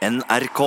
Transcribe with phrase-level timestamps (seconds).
[0.00, 0.60] NRK.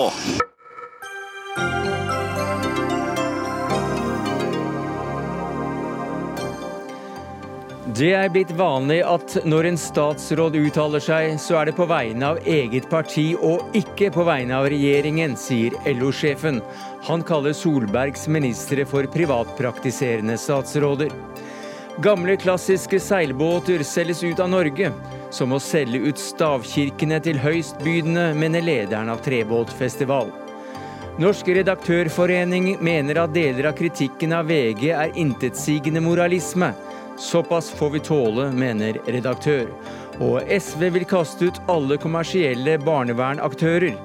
[7.94, 12.30] Det er blitt vanlig at når en statsråd uttaler seg, så er det på vegne
[12.36, 16.61] av eget parti og ikke på vegne av regjeringen, sier LO-sjefen.
[17.09, 21.09] Han kaller Solbergs ministre for privatpraktiserende statsråder.
[22.05, 24.93] Gamle, klassiske seilbåter selges ut av Norge.
[25.34, 30.29] Som å selge ut stavkirkene til høystbydende, mener lederen av Trebåtfestival.
[31.21, 36.70] Norsk redaktørforening mener at deler av kritikken av VG er intetsigende moralisme.
[37.17, 39.73] Såpass får vi tåle, mener redaktør.
[40.21, 43.98] Og SV vil kaste ut alle kommersielle barnevernaktører.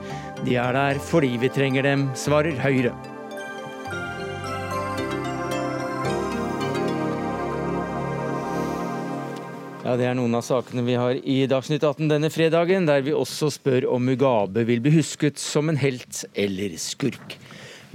[0.47, 2.97] De er der fordi vi trenger dem, svarer Høyre.
[9.89, 13.15] Ja, Det er noen av sakene vi har i Dagsnytt 18 denne fredagen, der vi
[13.17, 17.39] også spør om Mugabe vil bli husket som en helt eller skurk.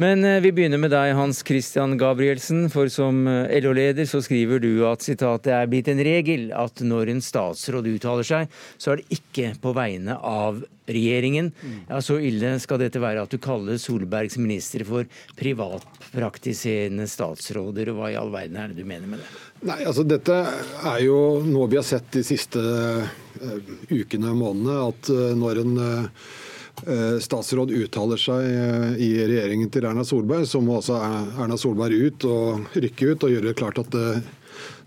[0.02, 2.66] Men eh, vi begynner med deg, Hans Christian Gabrielsen.
[2.74, 6.82] For som eh, LO-leder så skriver du at citat, det er blitt en regel at
[6.82, 11.54] når en statsråd uttaler seg, så er det ikke på vegne av regjeringen.
[11.92, 15.06] Ja, Så ille skal dette være at du kaller Solbergs ministre for
[15.38, 17.94] privatpraktiserende statsråder.
[17.94, 19.53] og Hva i all verden er det du mener med det?
[19.64, 20.36] Nei, altså Dette
[20.90, 24.80] er jo noe vi har sett de siste uh, ukene og månedene.
[24.92, 26.32] At uh, når en uh,
[27.24, 32.74] statsråd uttaler seg i regjeringen til Erna Solberg, så må altså Erna Solberg ut og
[32.76, 33.98] rykke ut og gjøre det klart at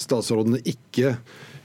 [0.02, 1.14] statsrådene ikke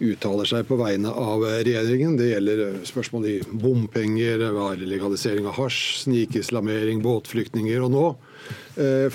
[0.02, 2.14] uttaler seg på vegne av regjeringen.
[2.22, 4.46] Det gjelder spørsmål i bompenger,
[4.86, 8.06] legalisering av hasj, snikislamering, båtflyktninger og nå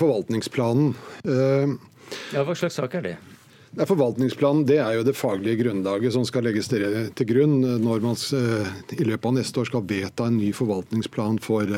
[0.03, 0.91] forvaltningsplanen.
[2.35, 3.17] Ja, Hva slags sak er det?
[3.77, 6.81] Det Forvaltningsplanen det er jo det faglige grunnlaget som skal legges til,
[7.29, 11.69] grunn når man i løpet av neste år skal vedta en ny forvaltningsplan for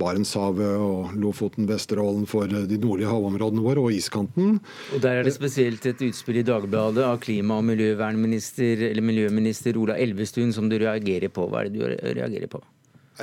[0.00, 4.60] Barentshavet og Lofoten, Vesterålen, for de nordlige havområdene våre og iskanten.
[4.94, 9.76] Og Der er det spesielt et utspill i Dagbladet av klima- og miljøvernminister, eller miljøminister
[9.76, 11.50] Ola Elvestuen som du reagerer på.
[11.50, 11.84] Hva er det du
[12.16, 12.62] reagerer på?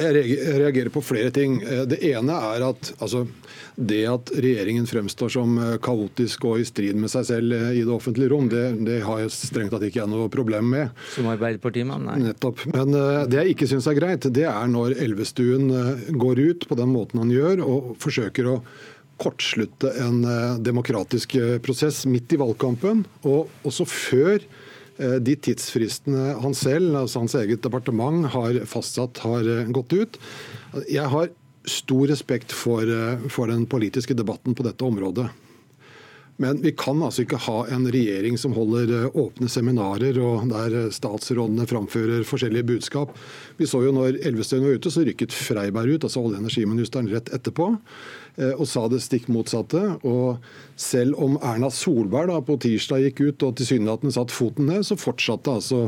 [0.02, 1.60] Jeg reagerer på flere ting.
[1.90, 3.24] Det ene er at altså,
[3.76, 8.32] det at regjeringen fremstår som kaotisk og i strid med seg selv i det offentlige
[8.34, 10.94] rom, det, det har jeg strengt tatt ikke jeg noe problem med.
[11.14, 12.08] Som Arbeiderpartimann?
[12.10, 12.20] Nei.
[12.30, 12.66] Nettopp.
[12.74, 12.94] Men
[13.30, 15.70] det jeg ikke syns er greit, det er når Elvestuen
[16.18, 18.60] går ut på den måten han gjør, og forsøker å
[19.18, 20.22] kortslutte en
[20.62, 21.34] demokratisk
[21.66, 24.44] prosess midt i valgkampen, og også før
[24.98, 30.22] de tidsfristene han selv, altså hans eget departement, har fastsatt, har gått ut.
[30.90, 31.30] Jeg har
[31.68, 32.88] stor respekt for,
[33.30, 35.28] for den politiske debatten på dette området.
[36.38, 41.66] Men vi kan altså ikke ha en regjering som holder åpne seminarer og der statsrådene
[41.70, 43.16] framfører forskjellige budskap.
[43.58, 47.10] Vi så jo når Elvestuen var ute, så rykket Freiberg ut, altså olje- og energiministeren,
[47.10, 47.72] rett etterpå
[48.38, 49.82] og sa det stikk motsatte.
[50.06, 50.38] Og
[50.78, 54.98] selv om Erna Solberg da på tirsdag gikk ut og tilsynelatende satt foten ned, så
[55.00, 55.80] fortsatte altså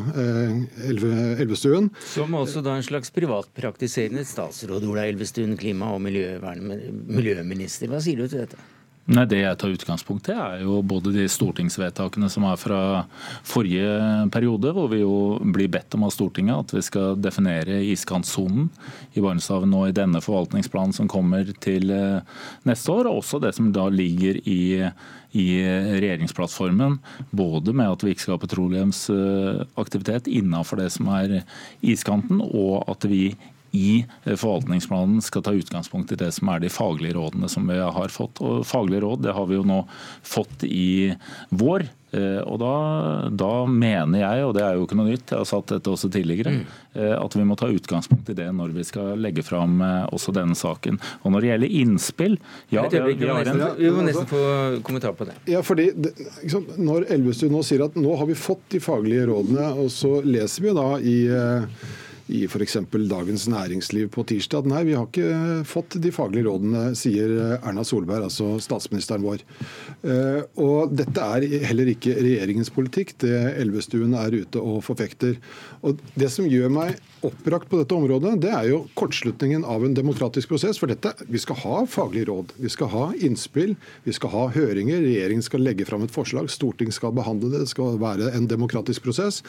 [0.90, 1.92] Elvestuen.
[2.10, 7.92] Som også da en slags privatpraktiserende statsråd, Ola Elvestuen, klima- og miljøminister.
[7.92, 8.58] Hva sier du til dette?
[9.09, 12.81] Nei, Det jeg tar utgangspunkt i, er jo både de stortingsvedtakene som er fra
[13.47, 18.68] forrige periode, hvor vi jo blir bedt om av Stortinget at vi skal definere iskantsonen
[19.18, 21.90] i Barentshavet nå i denne forvaltningsplanen som kommer til
[22.69, 24.62] neste år, og også det som da ligger i
[25.38, 26.96] i regjeringsplattformen,
[27.30, 31.44] både med at vi ikke skal ha petroleumsaktivitet innenfor det som er
[31.86, 33.36] iskanten, og at vi
[33.72, 38.13] i forvaltningsplanen skal ta utgangspunkt i det som er de faglige rådene som vi har
[38.13, 38.41] fått.
[38.41, 39.84] Og Faglige råd det har vi jo nå
[40.25, 41.13] fått i
[41.50, 41.88] vår.
[42.09, 42.74] Og da,
[43.38, 46.09] da, mener jeg, og det er jo ikke noe nytt, jeg har satt dette også
[46.09, 46.56] tidligere,
[46.97, 49.78] at vi må ta utgangspunkt i det når vi skal legge fram
[50.09, 50.97] også denne saken.
[51.22, 52.40] Og når det gjelder innspill
[52.74, 54.44] ja, vi, vi, vi, nesten, vi, må nesten få
[54.86, 55.38] kommentar på det.
[55.53, 55.91] Ja, fordi
[56.81, 60.66] Når Elvestuen nå sier at nå har vi fått de faglige rådene, og så leser
[60.66, 61.18] vi da i
[62.29, 62.78] i f.eks.
[63.09, 64.67] Dagens Næringsliv på tirsdag.
[64.69, 69.44] Nei, vi har ikke fått de faglige rådene, sier Erna Solberg, altså statsministeren vår.
[70.62, 75.39] Og dette er heller ikke regjeringens politikk, det Elvestuen er ute og forfekter.
[75.81, 79.95] Og Det som gjør meg oppbrakt på dette området, det er jo kortslutningen av en
[79.95, 80.80] demokratisk prosess.
[80.80, 83.75] For dette, vi skal ha faglige råd, vi skal ha innspill,
[84.06, 85.01] vi skal ha høringer.
[85.04, 89.07] Regjeringen skal legge fram et forslag, Stortinget skal behandle det, det skal være en demokratisk
[89.07, 89.42] prosess.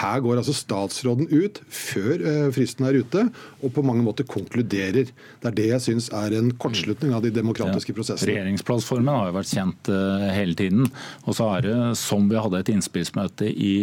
[0.00, 3.24] Her går altså statsråden ut før eh, fristen er ute,
[3.62, 5.10] og på mange måter konkluderer.
[5.10, 8.30] Det er det jeg syns er en kortslutning av de demokratiske prosessene.
[8.32, 10.88] Regjeringsplattformen har jo vært kjent eh, hele tiden.
[11.26, 13.74] Og så er det som vi hadde et innspillsmøte i,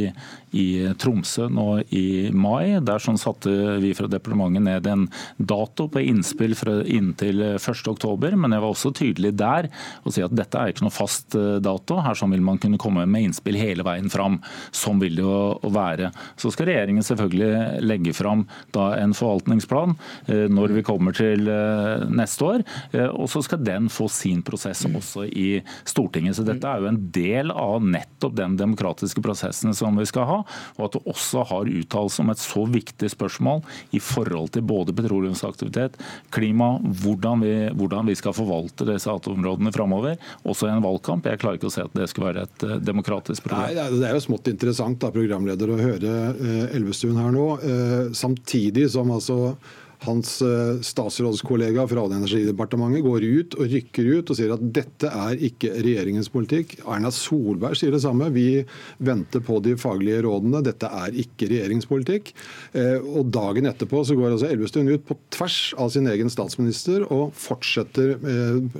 [0.55, 0.67] i
[1.01, 2.79] Tromsø nå i mai.
[2.85, 5.07] Der sånn satte vi fra departementet ned en
[5.37, 8.35] dato på innspill fra inntil 1.10.
[8.39, 9.69] Men jeg var også tydelig der
[10.05, 11.99] og si at dette er ikke noe fast dato.
[12.03, 14.39] Her sånn vil man kunne komme med innspill hele veien fram.
[14.75, 16.11] Sånn vil det jo være.
[16.39, 19.95] Så skal regjeringen selvfølgelig legge fram en forvaltningsplan
[20.27, 22.65] eh, når vi kommer til eh, neste år.
[22.91, 26.37] Eh, og så skal den få sin prosess også i Stortinget.
[26.37, 30.39] Så dette er jo en del av nettopp den demokratiske prosessen som vi skal ha.
[30.77, 33.63] Og at du også har uttalelse om et så viktig spørsmål
[33.95, 35.97] i forhold til både petroleumsaktivitet,
[36.35, 41.27] klima, hvordan vi, hvordan vi skal forvalte disse atomområdene framover, også i en valgkamp.
[41.29, 43.75] Jeg klarer ikke å se at det skulle være et demokratisk problem.
[43.75, 47.47] Nei, Det er jo smått interessant da, programleder å høre eh, Elvestuen her nå.
[47.65, 49.55] Eh, samtidig som altså
[50.03, 55.41] hans eh, statsrådskollega fra energidepartementet går ut og rykker ut og sier at dette er
[55.49, 56.77] ikke regjeringens politikk.
[56.83, 58.29] Erna Solberg sier det samme.
[58.35, 58.63] Vi
[58.97, 60.63] venter på de faglige rådene.
[60.65, 62.33] Dette er ikke regjeringens politikk.
[62.75, 67.33] Og dagen etterpå så går altså Elvestuen ut på tvers av sin egen statsminister og
[67.39, 68.15] fortsetter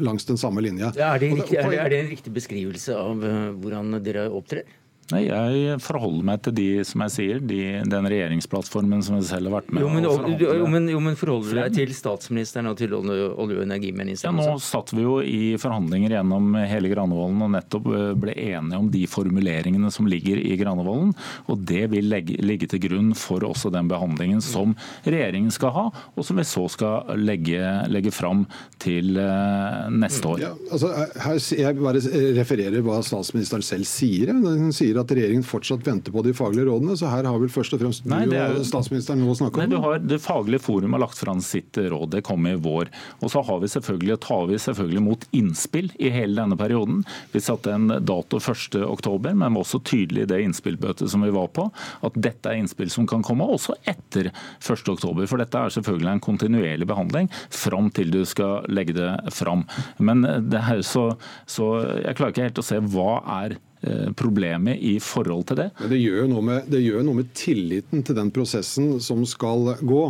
[0.03, 0.91] langs den samme linja.
[0.97, 3.23] Ja, er, det riktig, er, det, er det en riktig beskrivelse av
[3.62, 4.65] hvordan dere opptrer?
[5.13, 9.51] Nei, Jeg forholder meg til de, som jeg sier, de, den regjeringsplattformen som jeg selv
[9.51, 12.79] har vært med jo, men, jo, men, jo, men forholder du deg til statsministeren og
[12.79, 14.41] til olje- og energiministeren?
[14.41, 18.79] Ja, Nå satt vi jo i forhandlinger gjennom hele Granavolden og nettopp eh, ble enige
[18.81, 21.13] om de formuleringene som ligger i Granavolden.
[21.53, 24.73] Og det vil legge, ligge til grunn for også den behandlingen som
[25.05, 25.85] regjeringen skal ha,
[26.15, 27.61] og som vi så skal legge,
[27.93, 28.47] legge fram
[28.81, 30.41] til uh, neste år.
[30.47, 30.89] Ja, altså,
[31.27, 32.01] her, jeg bare
[32.41, 34.33] refererer hva statsministeren selv sier.
[34.33, 37.51] Hun sier sier at regjeringen fortsatt venter på de faglige rådene, så her har vel
[37.51, 39.63] først og fremst nei, du og statsministeren noe å snakke om?
[39.63, 42.92] Nei, du har Det faglige forum har lagt fram sitt råd, det kom i vår.
[43.21, 47.03] Og så har vi selvfølgelig, tar vi selvfølgelig mot innspill i hele denne perioden.
[47.33, 51.51] Vi satte en dato 1.10, men var også tydelig i det innspillbøtet som vi var
[51.56, 51.68] på,
[52.06, 55.25] at dette er innspill som kan komme også etter 1.10.
[55.25, 59.65] For dette er selvfølgelig en kontinuerlig behandling fram til du skal legge det fram.
[59.98, 61.09] Men det her så,
[61.50, 61.71] så
[62.06, 63.75] jeg klarer ikke helt å se hva er Eh,
[64.17, 65.67] problemet i forhold til det.
[65.79, 69.75] Men det gjør, noe med, det gjør noe med tilliten til den prosessen som skal
[69.85, 70.03] gå.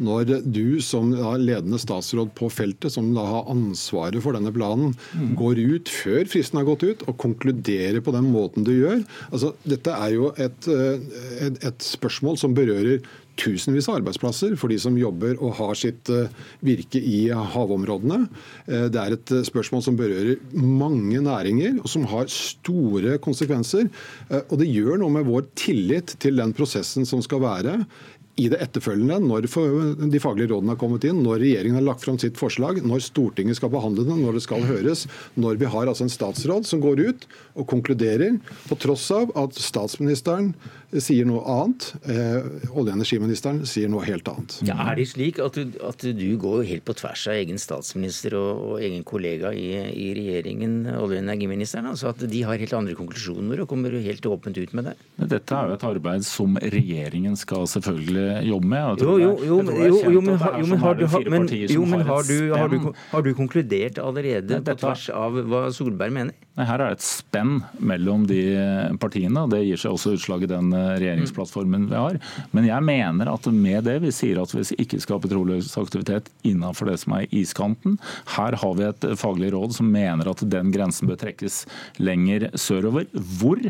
[0.00, 5.32] Når du som ledende statsråd på feltet, som da har ansvaret for denne planen, mm.
[5.38, 9.02] går ut før fristen har gått ut og konkluderer på den måten du gjør.
[9.30, 11.08] Altså, dette er jo et, eh,
[11.48, 13.02] et, et spørsmål som berører
[13.38, 16.30] tusenvis av arbeidsplasser for de som jobber og har sitt eh,
[16.64, 18.24] virke i havområdene.
[18.66, 23.88] Eh, det er et eh, spørsmål som berører mange næringer, og som har store konsekvenser.
[24.40, 27.76] Og det gjør noe med vår tillit til den prosessen som skal være
[28.38, 32.18] i det etterfølgende, når de faglige rådene har kommet inn, når regjeringen har lagt fram
[32.22, 36.06] sitt forslag, når Stortinget skal behandle det, når det skal høres, når vi har altså
[36.06, 38.38] en statsråd som går ut og konkluderer,
[38.68, 40.52] på tross av at statsministeren
[40.88, 44.56] sier noe annet, eh, olje- og energiministeren sier noe helt annet.
[44.64, 48.38] Ja, er det slik at du, at du går helt på tvers av egen statsminister
[48.38, 51.90] og, og egen kollega i, i regjeringen, olje- og energiministeren?
[51.92, 54.96] Altså at de har helt andre konklusjoner og kommer helt åpent ut med det?
[55.34, 59.02] Dette er jo et arbeid som regjeringen skal selvfølgelig jobbe med.
[59.04, 59.58] Jo, jo, jo,
[60.14, 60.20] jo,
[61.88, 66.36] men har du konkludert allerede på tvers av hva Solberg mener?
[66.58, 68.40] Nei, Her er det et spenn mellom de
[68.98, 72.18] partiene, og det gir seg også utslag i den eh, regjeringsplattformen vi har.
[72.56, 76.90] Men jeg mener at med det vi sier at vi ikke skal ha petroleumsaktivitet innenfor
[76.90, 77.98] det som er iskanten.
[78.34, 81.62] Her har vi et faglig råd som mener at den grensen bør trekkes
[82.02, 83.06] lenger sørover.
[83.38, 83.62] Hvor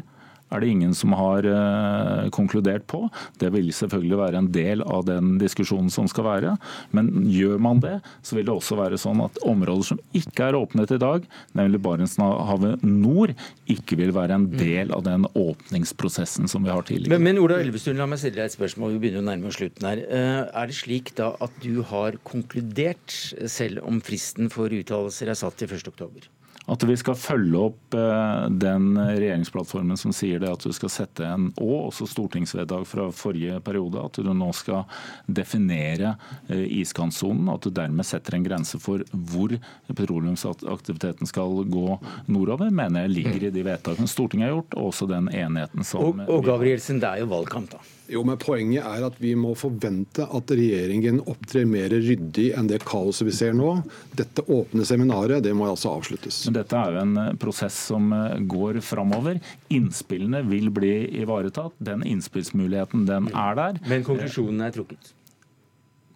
[0.49, 3.05] er det ingen som har uh, konkludert på.
[3.41, 6.55] Det vil selvfølgelig være en del av den diskusjonen som skal være.
[6.97, 10.59] Men gjør man det, så vil det også være sånn at områder som ikke er
[10.59, 11.27] åpnet i dag,
[11.59, 13.35] nemlig Barentshavet nord,
[13.69, 17.17] ikke vil være en del av den åpningsprosessen som vi har tidligere.
[17.17, 18.97] Men, men Ola Elvestuen, la meg stille deg et spørsmål.
[18.97, 20.03] Vi begynner å nærme oss slutten her.
[20.09, 23.13] Uh, er det slik da at du har konkludert,
[23.51, 26.29] selv om fristen for uttalelser er satt til 1.10?
[26.69, 31.25] At vi skal følge opp eh, den regjeringsplattformen som sier det at du skal sette
[31.25, 34.85] en og også stortingsvedtak fra forrige periode, at du nå skal
[35.25, 36.15] definere
[36.49, 37.49] eh, iskantsonen.
[37.55, 39.57] At du dermed setter en grense for hvor
[39.89, 41.99] petroleumsaktiviteten skal gå
[42.29, 46.05] nordover, mener jeg ligger i de vedtakene Stortinget har gjort, og også den enigheten som
[46.05, 47.95] Og, og Gabrielsen, det er jo valgkamp, da.
[48.09, 52.81] Jo, men Poenget er at vi må forvente at regjeringen opptrer mer ryddig enn det
[52.89, 53.75] kaoset vi ser nå.
[54.17, 56.47] Dette åpne seminaret det må altså avsluttes.
[56.49, 59.39] Men Dette er jo en eh, prosess som eh, går framover.
[59.75, 61.77] Innspillene vil bli ivaretatt.
[61.79, 63.81] Den innspillsmuligheten den er der.
[63.89, 65.15] Men konklusjonen er trukket?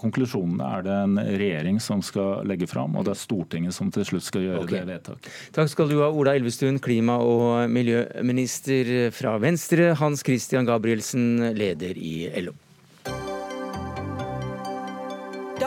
[0.03, 4.07] konklusjonene er det en regjering som skal legge fram, og det er Stortinget som til
[4.09, 4.81] slutt skal gjøre okay.
[4.81, 5.29] det vedtaket.
[5.55, 9.93] Takk skal du ha, Ola Elvestuen, klima- og miljøminister fra Venstre.
[10.01, 12.57] Hans Christian Gabrielsen, leder i LO.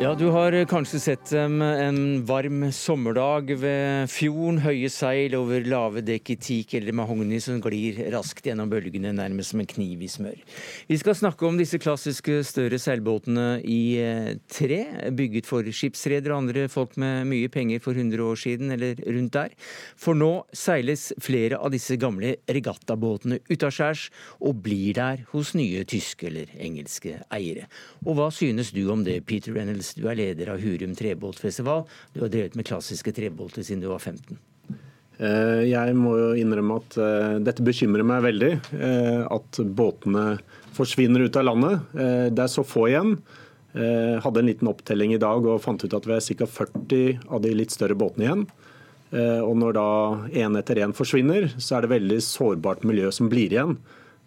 [0.00, 4.62] Ja, Du har kanskje sett dem en varm sommerdag ved fjorden.
[4.64, 9.52] Høye seil over lave dekk i teak eller mahogni som glir raskt gjennom bølgene, nærmest
[9.52, 10.38] som en kniv i smør.
[10.88, 14.78] Vi skal snakke om disse klassiske større seilbåtene i eh, tre,
[15.12, 19.36] bygget for skipsredere og andre folk med mye penger for 100 år siden, eller rundt
[19.36, 19.52] der.
[20.00, 24.08] For nå seiles flere av disse gamle regattabåtene utaskjærs
[24.40, 27.68] og blir der hos nye tyske eller engelske eiere.
[28.06, 29.89] Og hva synes du om det, Peter Reynolds?
[29.96, 31.84] Du er leder av Hurum trebåtfestival.
[32.14, 34.38] Du har drevet med klassiske trebåter siden du var 15.
[35.20, 38.50] Eh, jeg må jo innrømme at eh, dette bekymrer meg veldig.
[38.72, 40.38] Eh, at båtene
[40.76, 41.92] forsvinner ut av landet.
[42.32, 43.16] Det er så få igjen.
[43.74, 46.46] Hadde en liten opptelling i dag og fant ut at vi er ca.
[46.48, 48.44] 40 av de litt større båtene igjen.
[49.44, 49.90] Og når da
[50.40, 53.76] én etter én forsvinner, så er det veldig sårbart miljø som blir igjen.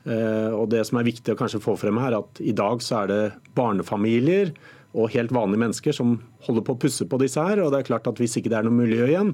[0.05, 3.01] Og Det som er viktig å kanskje få frem her, er at i dag så
[3.01, 3.21] er det
[3.57, 4.53] barnefamilier
[4.93, 7.63] og helt vanlige mennesker som holder på å pusse på disse her.
[7.63, 9.33] Og det er klart at hvis ikke det er noe miljø igjen,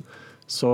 [0.49, 0.71] så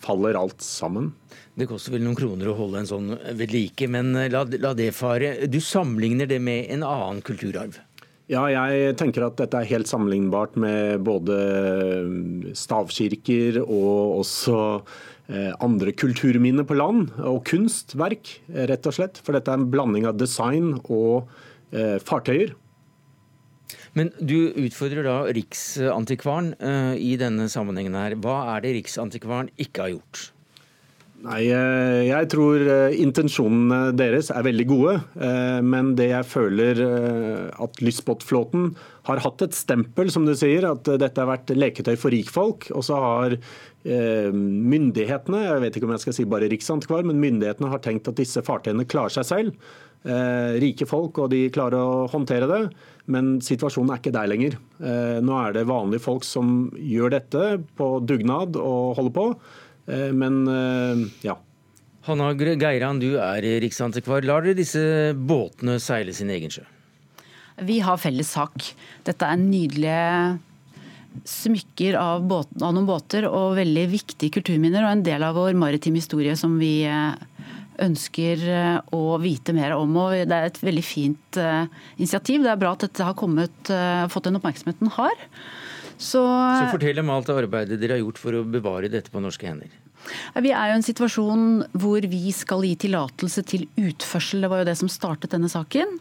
[0.00, 1.10] faller alt sammen.
[1.58, 4.92] Det koster vel noen kroner å holde en sånn ved like, men la, la det
[4.96, 5.34] fare.
[5.50, 7.80] Du sammenligner det med en annen kulturarv?
[8.28, 11.36] Ja, jeg tenker at dette er helt sammenlignbart med både
[12.56, 14.56] stavkirker og også
[15.32, 18.34] eh, andre kulturminner på land, og kunstverk,
[18.68, 19.20] rett og slett.
[19.24, 21.32] For dette er en blanding av design og
[21.72, 22.52] eh, fartøyer.
[23.98, 28.18] Men du utfordrer da Riksantikvaren uh, i denne sammenhengen her.
[28.22, 30.28] Hva er det Riksantikvaren ikke har gjort?
[31.18, 34.92] Nei, eh, Jeg tror eh, intensjonene deres er veldig gode.
[35.66, 36.78] Men det jeg føler
[37.58, 38.68] at lystbåtflåten
[39.08, 42.68] har hatt et stempel, som du sier, at dette har vært leketøy for rikfolk.
[42.70, 43.34] Og så har
[43.82, 48.22] myndighetene, jeg vet ikke om jeg skal si bare Riksantikvar, men myndighetene har tenkt at
[48.22, 49.68] disse fartøyene klarer seg selv.
[50.02, 52.60] Rike folk, og de klarer å håndtere det.
[53.08, 54.56] Men situasjonen er ikke der lenger.
[54.84, 57.44] Eh, nå er det vanlige folk som gjør dette
[57.78, 59.28] på dugnad og holder på.
[59.88, 61.38] Eh, men eh, ja.
[62.08, 64.26] Hanna Geiran, du er riksantikvar.
[64.28, 66.66] Lar dere disse båtene seile sin egen sjø?
[67.64, 68.68] Vi har felles sak.
[69.08, 70.36] Dette er nydelige
[71.26, 75.56] smykker av, båten, av, noen båter og veldig viktige kulturminner og en del av vår
[75.58, 76.84] maritime historie som vi
[77.82, 79.96] ønsker eh, å vite mer om.
[80.00, 81.66] og Det er et veldig fint eh,
[81.98, 82.44] initiativ.
[82.44, 85.26] Det er bra at dette har kommet, eh, fått den oppmerksomheten den har.
[85.98, 89.48] Så, Så fortell om alt arbeidet dere har gjort for å bevare dette på norske
[89.48, 89.72] hender.
[90.38, 91.48] Vi er jo i en situasjon
[91.82, 94.44] hvor vi skal gi tillatelse til utførsel.
[94.44, 95.98] Det var jo det som startet denne saken.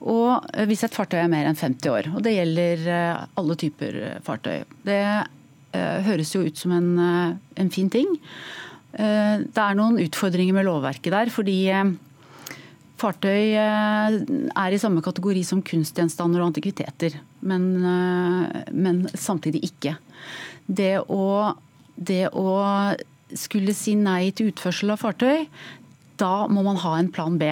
[0.00, 2.08] Og hvis et fartøy er mer enn 50 år.
[2.16, 2.88] Og det gjelder
[3.36, 4.64] alle typer fartøy.
[4.88, 5.04] Det
[6.08, 6.90] høres jo ut som en,
[7.60, 8.16] en fin ting.
[8.94, 11.30] Eh, det er noen utfordringer med lovverket der.
[11.34, 11.94] fordi eh,
[13.00, 14.18] fartøy eh,
[14.54, 17.66] er i samme kategori som kunstgjenstander og antikviteter, men,
[18.70, 19.96] men samtidig ikke.
[20.66, 21.54] Det å,
[21.96, 22.48] det å
[23.34, 25.46] skulle si nei til utførsel av fartøy,
[26.20, 27.50] da må man ha en plan B.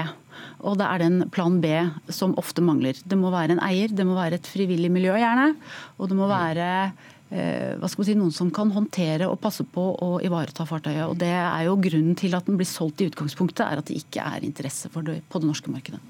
[0.63, 1.73] Og det er den plan B
[2.15, 2.95] som ofte mangler.
[3.03, 5.57] Det må være en eier, det må være et frivillig miljø gjerne.
[5.99, 9.65] Og det må være Eh, hva skal man si, noen som kan håndtere og passe
[9.65, 11.07] på og ivareta fartøyet.
[11.09, 14.03] Og Det er jo grunnen til at den blir solgt i utgangspunktet, er at det
[14.03, 16.03] ikke er interesse for det på det norske markedet.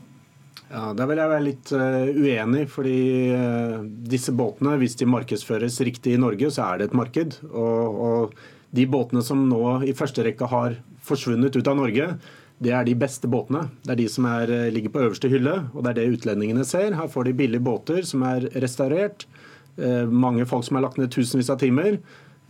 [0.72, 2.66] Ja, Der vil jeg være litt uh, uenig.
[2.72, 2.98] fordi
[3.36, 7.38] uh, disse båtene, hvis de markedsføres riktig i Norge, så er det et marked.
[7.52, 8.34] Og, og
[8.72, 12.14] de båtene som nå i første rekke har forsvunnet ut av Norge,
[12.62, 13.66] det er de beste båtene.
[13.84, 16.94] Det er de som er, ligger på øverste hylle, og det er det utlendingene ser.
[16.94, 19.31] Her får de billige båter som er restaurert Eh,
[19.76, 21.96] mange folk som har lagt ned tusenvis av timer.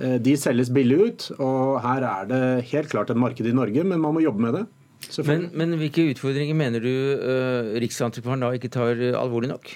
[0.01, 3.85] Eh, de selges billig ut, og her er det helt klart et marked i Norge,
[3.85, 4.67] men man må jobbe med det.
[5.27, 9.73] Men, men, hvilke utfordringer mener du uh, Riksantikvaren da ikke tar alvorlig nok?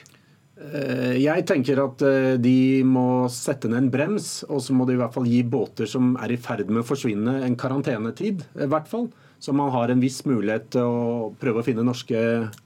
[0.56, 2.00] Jeg tenker at
[2.40, 5.90] de må sette ned en brems, og så må de i hvert fall gi båter
[5.90, 8.46] som er i ferd med å forsvinne, en karantenetid.
[8.56, 12.16] i hvert fall, Så man har en viss mulighet til å prøve å finne norske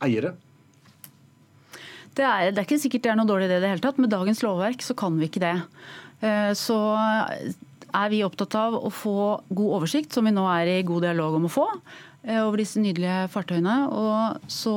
[0.06, 0.36] eiere.
[2.20, 4.00] Det er, det er, ikke sikkert det er noe dårlig idé i det hele tatt.
[4.02, 5.56] Med dagens lovverk så kan vi ikke det.
[6.20, 6.78] Eh, så
[7.90, 11.38] er vi opptatt av å få god oversikt, som vi nå er i god dialog
[11.38, 11.66] om å få,
[12.26, 13.76] eh, over disse nydelige fartøyene.
[13.88, 14.76] Og så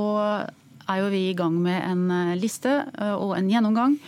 [0.88, 2.80] er jo vi i gang med en eh, liste
[3.20, 4.00] og en gjennomgang.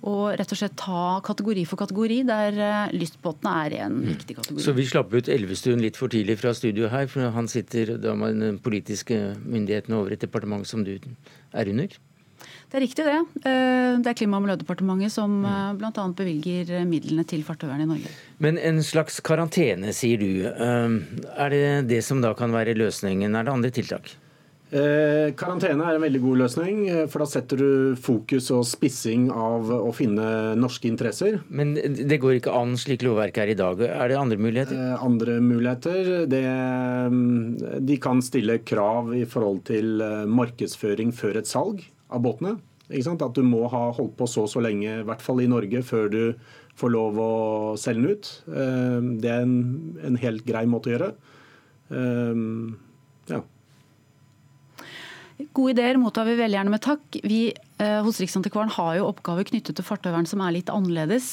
[0.00, 4.06] og rett og slett ta kategori for kategori, der lystbåtene er en mm.
[4.14, 4.62] viktig kategori.
[4.64, 8.14] Så vi slapp ut Elvestuen litt for tidlig fra studio her, for han sitter da
[8.16, 11.98] med den politiske myndigheten over et departement som du er under?
[12.70, 13.18] Det er riktig, det.
[13.42, 15.50] Eh, det er Klima- og miljødepartementet som mm.
[15.50, 16.06] Eh, bl.a.
[16.16, 18.14] bevilger midlene til fartøyvern i Norge.
[18.38, 20.46] Men en slags karantene, sier du.
[20.46, 23.34] Er det det som da kan være løsningen?
[23.34, 24.14] Er det andre tiltak?
[24.70, 29.26] Eh, karantene er en veldig god løsning, eh, for da setter du fokus og spissing
[29.34, 31.40] av å finne norske interesser.
[31.50, 33.82] Men det går ikke an slik lovverket er i dag.
[33.82, 34.78] Er det andre muligheter?
[34.78, 36.44] Eh, andre muligheter, det,
[37.10, 39.98] mm, De kan stille krav i forhold til
[40.28, 42.58] markedsføring før et salg av båtene.
[42.90, 45.82] At du må ha holdt på så og så lenge, i hvert fall i Norge,
[45.86, 46.22] før du
[46.80, 47.32] får lov å
[47.78, 48.30] selge den ut.
[49.22, 49.56] Det er en,
[50.02, 51.10] en helt grei måte å gjøre.
[53.30, 53.44] Ja.
[55.52, 57.18] Gode ideer mottar vi veldig gjerne med takk.
[57.24, 61.30] Vi eh, hos Riksantikvaren har jo oppgaver knyttet til fartøyvern som er litt annerledes.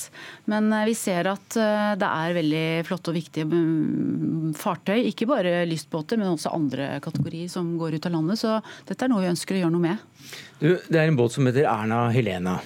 [0.50, 5.00] Men eh, vi ser at eh, det er veldig flotte og viktige mm, fartøy.
[5.10, 8.42] Ikke bare lystbåter, men også andre kategorier som går ut av landet.
[8.42, 10.34] Så dette er noe vi ønsker å gjøre noe med.
[10.62, 12.60] Du, det er en båt som heter Erna Helena.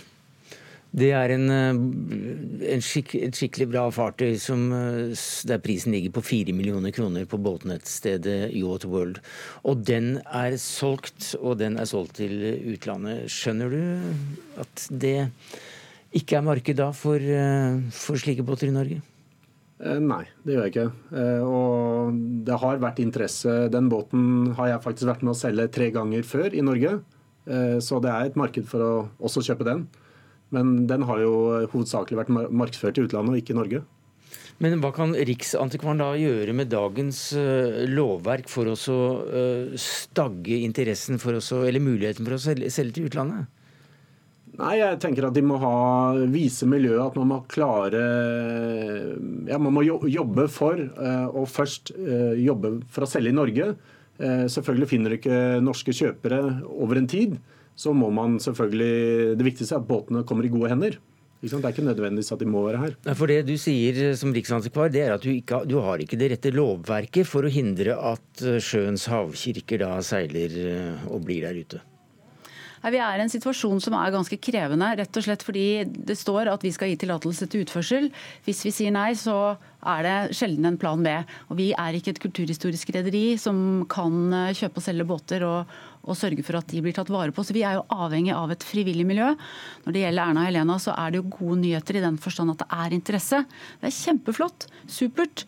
[0.91, 5.15] Det er en, eh, en skik, et skikkelig bra fartøy som, eh,
[5.48, 9.21] der prisen ligger på 4 millioner kroner på båtnettstedet Yacht World.
[9.63, 12.31] Og den er solgt, og den er solgt til
[12.75, 13.31] utlandet.
[13.31, 15.31] Skjønner du at det
[16.13, 19.01] ikke er marked da for, eh, for slike båter i Norge?
[19.81, 20.91] Nei, det gjør jeg ikke.
[21.41, 23.71] Og det har vært interesse.
[23.71, 27.01] Den båten har jeg faktisk vært med å selge tre ganger før i Norge.
[27.81, 29.88] Så det er et marked for å også kjøpe den.
[30.55, 31.34] Men den har jo
[31.72, 33.84] hovedsakelig vært markedsført i utlandet og ikke i Norge.
[34.62, 41.17] Men hva kan Riksantikvaren da gjøre med dagens uh, lovverk for å uh, stagge interessen
[41.22, 43.50] for oss, eller muligheten for å selge, til utlandet?
[44.60, 45.74] Nei, jeg tenker at de må ha,
[46.29, 48.01] vise miljøet at man må klare
[49.48, 51.96] Ja, man må jobbe for uh, å først
[52.38, 53.72] jobbe for å selge i Norge.
[54.22, 57.39] Selvfølgelig finner du ikke norske kjøpere over en tid
[57.81, 61.00] så må man selvfølgelig Det viktigste er at båtene kommer i gode hender.
[61.41, 63.15] Det er ikke nødvendigvis at de må være her.
[63.17, 66.35] For Det du sier som riksantikvar, det er at du, ikke, du har ikke det
[66.35, 71.57] rette lovverket for å hindre at eh, sjøens havkirker da seiler eh, og blir der
[71.57, 71.81] ute?
[72.81, 76.50] Vi er i en situasjon som er ganske krevende, rett og slett fordi det står
[76.50, 78.09] at vi skal gi tillatelse til utførsel.
[78.48, 81.13] Hvis vi sier nei, så er det sjelden en plan B.
[81.50, 85.72] Og vi er ikke et kulturhistorisk rederi som kan eh, kjøpe og selge båter og,
[86.01, 87.46] og, sørge for at de blir tatt vare på.
[87.46, 89.31] Så vi er jo avhengig av et frivillig miljø.
[89.85, 92.55] Når det gjelder Erna og Helena, så er det jo gode nyheter i den forstand
[92.55, 93.44] at det er interesse.
[93.81, 94.70] Det er kjempeflott.
[94.89, 95.46] Supert.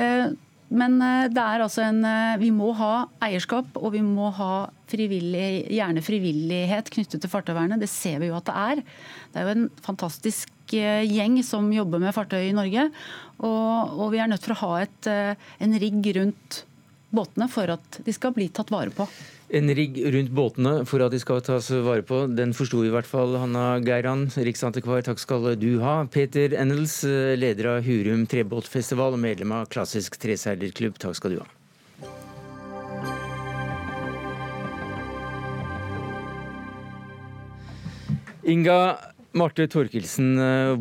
[0.00, 0.28] Eh,
[0.70, 2.04] men eh, det er altså en,
[2.40, 2.92] vi må ha
[3.24, 4.52] eierskap og vi må ha
[4.90, 7.80] frivillig, gjerne frivillighet knyttet til fartøyvernet.
[7.82, 8.82] Det ser vi jo at det er.
[9.30, 12.88] Det er jo en fantastisk eh, gjeng som jobber med fartøy i Norge.
[13.40, 15.12] Og, og vi er nødt for å ha et,
[15.62, 16.64] en rigg rundt
[17.10, 19.06] båtene for at de skal bli tatt vare på.
[19.50, 22.22] En rigg rundt båtene for at de skal tas vare på.
[22.38, 25.02] Den forsto i hvert fall Hanna Geiran, riksantikvar.
[25.06, 25.96] Takk skal du ha.
[26.06, 31.00] Peter Ennels, leder av Hurum trebåtfestival og medlem av Klassisk treseilerklubb.
[31.02, 31.50] Takk skal du ha.
[38.50, 38.76] Inga
[39.38, 40.32] Marte Thorkildsen,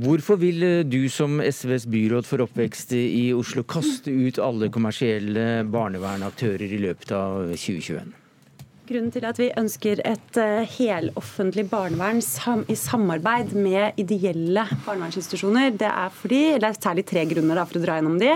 [0.01, 6.65] hvorfor vil du som SVs byråd for oppvekst i Oslo kaste ut alle kommersielle barnevernaktører
[6.65, 8.09] i løpet av 2021?
[8.89, 12.23] Grunnen til at vi ønsker et eh, heloffentlig barnevern
[12.65, 17.77] i samarbeid med ideelle barnevernsinstitusjoner, det er fordi, det er særlig tre grunner da, for
[17.77, 18.31] å dra gjennom de.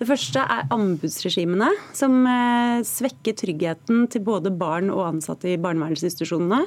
[0.00, 6.62] Det første er anbudsregimene, som eh, svekker tryggheten til både barn og ansatte i barnevernsinstitusjonene.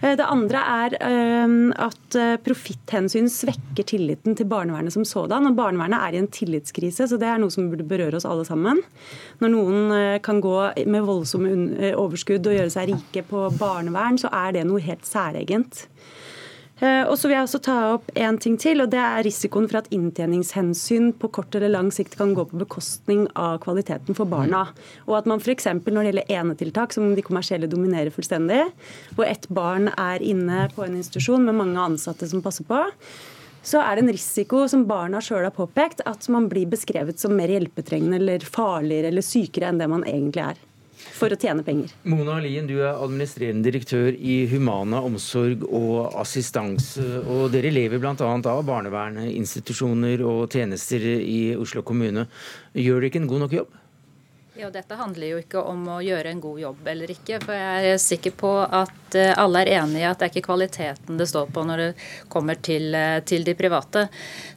[0.00, 5.46] Eh, det andre er ehm, at eh, profitthensyn svekker tilliten til barnevernet som sådan.
[5.50, 8.46] og Barnevernet er i en tillitskrise, så det er noe som burde berøre oss alle
[8.48, 8.80] sammen.
[9.42, 14.32] Når noen eh, kan gå med voldsomme overskudd og gjøre seg rike på barnevern, så
[14.32, 15.86] er det noe helt særegent.
[16.82, 19.68] Eh, og så vil jeg også ta opp en ting til, og det er risikoen
[19.70, 24.26] for at inntjeningshensyn på kort eller lang sikt kan gå på bekostning av kvaliteten for
[24.26, 24.64] barna.
[25.06, 25.68] Og at man f.eks.
[25.78, 28.64] når det gjelder enetiltak, som de kommersielle dominerer fullstendig,
[29.14, 32.82] hvor ett barn er inne på en institusjon med mange ansatte som passer på,
[33.62, 37.36] så er det en risiko som barna sjøl har påpekt, at man blir beskrevet som
[37.38, 40.62] mer hjelpetrengende eller farligere eller sykere enn det man egentlig er
[41.16, 41.92] for å tjene penger.
[42.08, 47.04] Mona Lien, du er administrerende direktør i Humana omsorg og assistanse.
[47.26, 48.14] Og dere lever bl.a.
[48.16, 52.28] av barnevernsinstitusjoner og tjenester i Oslo kommune.
[52.78, 53.78] Gjør dere ikke en god nok jobb?
[54.52, 57.38] Ja, Dette handler jo ikke om å gjøre en god jobb eller ikke.
[57.40, 60.50] For jeg er sikker på at eh, alle er enig i at det er ikke
[60.50, 61.86] kvaliteten det står på når det
[62.28, 64.02] kommer til, eh, til de private.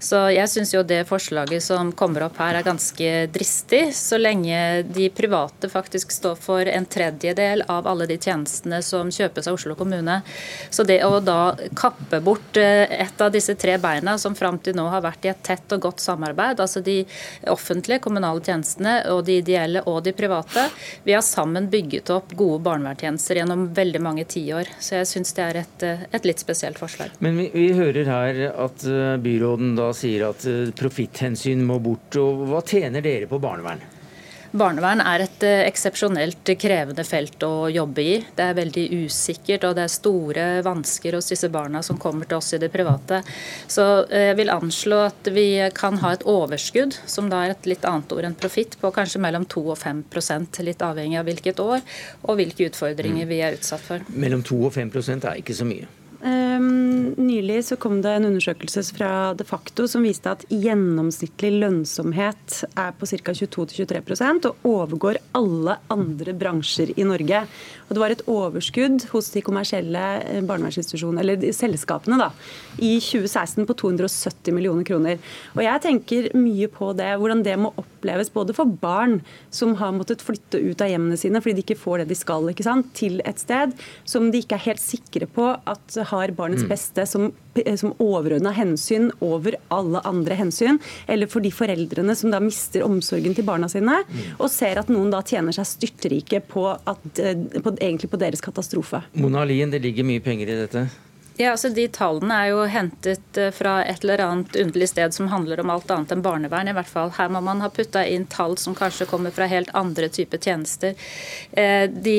[0.04, 3.86] Så jeg syns jo det forslaget som kommer opp her er ganske dristig.
[3.96, 9.48] Så lenge de private faktisk står for en tredjedel av alle de tjenestene som kjøpes
[9.48, 10.20] av Oslo kommune.
[10.76, 14.76] Så det å da kappe bort eh, et av disse tre beina som fram til
[14.76, 17.00] nå har vært i et tett og godt samarbeid, altså de
[17.48, 20.68] offentlige kommunale tjenestene og de ideelle og de private.
[21.04, 24.76] Vi har sammen bygget opp gode barnevernstjenester gjennom veldig mange tiår.
[24.80, 27.16] Så jeg syns det er et, et, litt spesielt forslag.
[27.26, 32.18] Men vi, vi, hører her at eh, byråden da sier at eh, profitthensyn må bort.
[32.22, 33.84] og Hva tjener dere på barnevern?
[34.56, 38.14] Barnevern er et eh, eksepsjonelt krevende felt å jobbe i.
[38.38, 42.40] Det er veldig usikkert, og det er store vansker hos disse barna som kommer til
[42.40, 43.20] oss i det private.
[43.68, 47.68] Så eh, jeg vil anslå at vi kan ha et overskudd, som da er et
[47.68, 51.62] litt annet ord enn profitt, på kanskje mellom 2 og 5% litt avhengig av hvilket
[51.64, 51.84] år
[52.24, 54.08] og hvilke utfordringer vi er utsatt for.
[54.16, 55.92] Mellom 2 og 5% er ikke så mye?
[56.56, 62.64] Um, nylig så kom det en undersøkelse fra De Facto som viste at gjennomsnittlig lønnsomhet
[62.76, 63.36] er på ca.
[63.36, 67.46] 22-23% og overgår alle andre bransjer i Norge.
[67.86, 72.32] Og det var et overskudd hos de kommersielle eh, barnevernsinstitusjonene, eller de selskapene, da,
[72.82, 75.22] i 2016 på 270 millioner kroner.
[75.54, 79.20] Og jeg tenker mye på det, hvordan det må oppleves både for barn
[79.54, 82.50] som har måttet flytte ut av hjemmene sine fordi de ikke får det de skal,
[82.52, 83.74] ikke sant, til et sted
[84.08, 86.72] som de ikke er helt sikre på at har har barnets mm.
[86.72, 87.30] beste som,
[87.82, 93.36] som overordna hensyn over alle andre hensyn, eller for de foreldrene som da mister omsorgen
[93.36, 94.36] til barna sine, mm.
[94.38, 98.44] og ser at noen da tjener seg styrtrike på, at, eh, på, egentlig på deres
[98.46, 99.02] katastrofe.
[99.18, 100.88] Mona Lien, det ligger mye penger i dette?
[101.36, 105.28] Ja, altså De tallene er jo hentet eh, fra et eller annet underlig sted som
[105.28, 106.70] handler om alt annet enn barnevern.
[106.72, 107.10] i hvert fall.
[107.18, 110.96] Her må man ha putta inn tall som kanskje kommer fra helt andre typer tjenester.
[111.52, 112.16] Eh, de,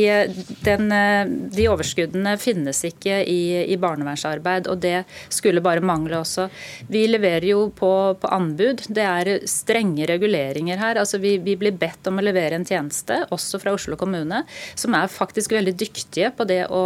[0.67, 1.23] den, eh,
[1.57, 6.51] de overskuddene finnes ikke i, i, barnevernsarbeid, og det skulle bare mangle også.
[6.93, 8.85] Vi leverer jo på, på anbud.
[8.93, 11.01] Det er strenge reguleringer her.
[11.01, 14.45] Altså vi, vi, blir bedt om å levere en tjeneste, også fra Oslo kommune,
[14.77, 16.85] som er faktisk veldig dyktige på det å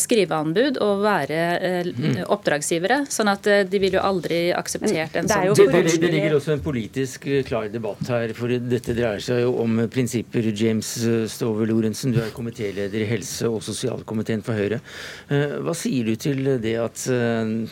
[0.00, 1.44] skrive anbud og være
[2.32, 2.98] oppdragsgivere.
[3.12, 6.54] sånn at eh, de ville jo aldri akseptert en sånn det, det, det, ligger også
[6.56, 10.50] en politisk eh, klar debatt her, for dette dreier seg jo om prinsipper.
[10.56, 10.88] James
[11.32, 14.78] Stover Lorentzen, du er komitéleder i helse- og sosialkomiteen for Høyre.
[15.28, 17.04] Hva sier du til det at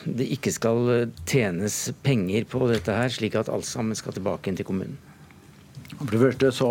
[0.05, 4.59] det ikke skal tjenes penger på dette her, slik at alt sammen skal tilbake inn
[4.59, 4.99] til kommunen?
[5.95, 6.71] For det første så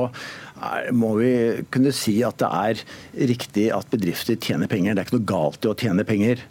[0.96, 1.32] må vi
[1.74, 2.84] kunne si at det er
[3.30, 4.94] riktig at bedrifter tjener penger.
[4.94, 6.44] Det er ikke noe galt i å tjene penger.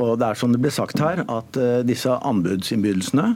[0.00, 3.28] Og det er som det ble sagt her, at eh, disse anbudsinnbydelsene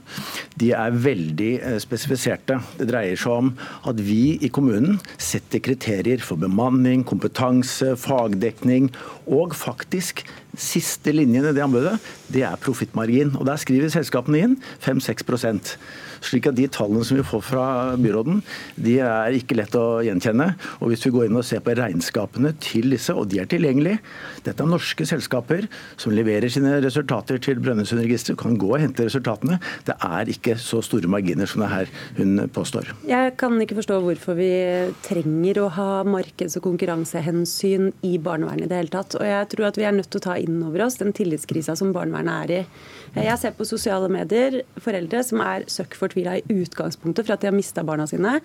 [0.60, 2.60] de er veldig eh, spesifiserte.
[2.78, 3.54] Det dreier seg om
[3.88, 8.90] at vi i kommunen setter kriterier for bemanning, kompetanse, fagdekning
[9.30, 10.24] og faktisk
[10.58, 11.96] siste linjen i det anbudet,
[12.32, 13.36] det er profittmargin.
[13.38, 15.76] Og Der skriver selskapene inn 5-6
[16.24, 17.66] slik at de tallene som vi får fra
[18.00, 18.40] byråden,
[18.80, 20.52] de er ikke lett å gjenkjenne.
[20.80, 24.00] Og hvis vi går inn og ser på regnskapene til disse, og de er tilgjengelige
[24.44, 25.66] Dette er norske selskaper
[26.00, 29.58] som leverer sine resultater til Brønnøysundregisteret, kan gå og hente resultatene.
[29.86, 32.88] Det er ikke så store marginer som det her hun påstår.
[33.08, 34.50] Jeg kan ikke forstå hvorfor vi
[35.06, 39.18] trenger å ha markeds- og konkurransehensyn i barnevernet i det hele tatt.
[39.18, 41.76] Og jeg tror at vi er nødt til å ta inn over oss den tillitskrisa
[41.78, 42.62] som barnevernet er i.
[43.20, 47.50] Jeg ser på sosiale medier foreldre som er søkk fortvila i utgangspunktet for at de
[47.50, 48.40] har mista barna sine.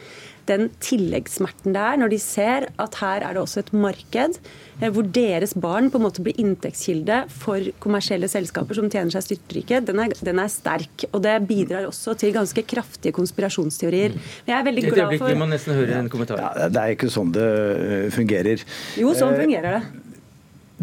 [0.45, 4.37] Den tilleggssmerten det er når de ser at her er det også et marked
[4.81, 9.25] eh, hvor deres barn på en måte blir inntektskilde for kommersielle selskaper som tjener seg
[9.25, 11.07] styrtrike, den er, den er sterk.
[11.11, 14.15] Og det bidrar også til ganske kraftige konspirasjonsteorier.
[14.45, 15.41] Men jeg er veldig glad for...
[15.41, 16.41] man nesten høre en kommentar.
[16.41, 18.65] Ja, det er ikke sånn det eh, fungerer.
[19.01, 20.03] Jo, sånn eh, fungerer det.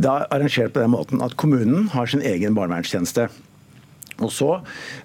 [0.03, 3.29] Det er arrangert på den måten at kommunen har sin egen barnevernstjeneste.
[4.21, 4.51] Og så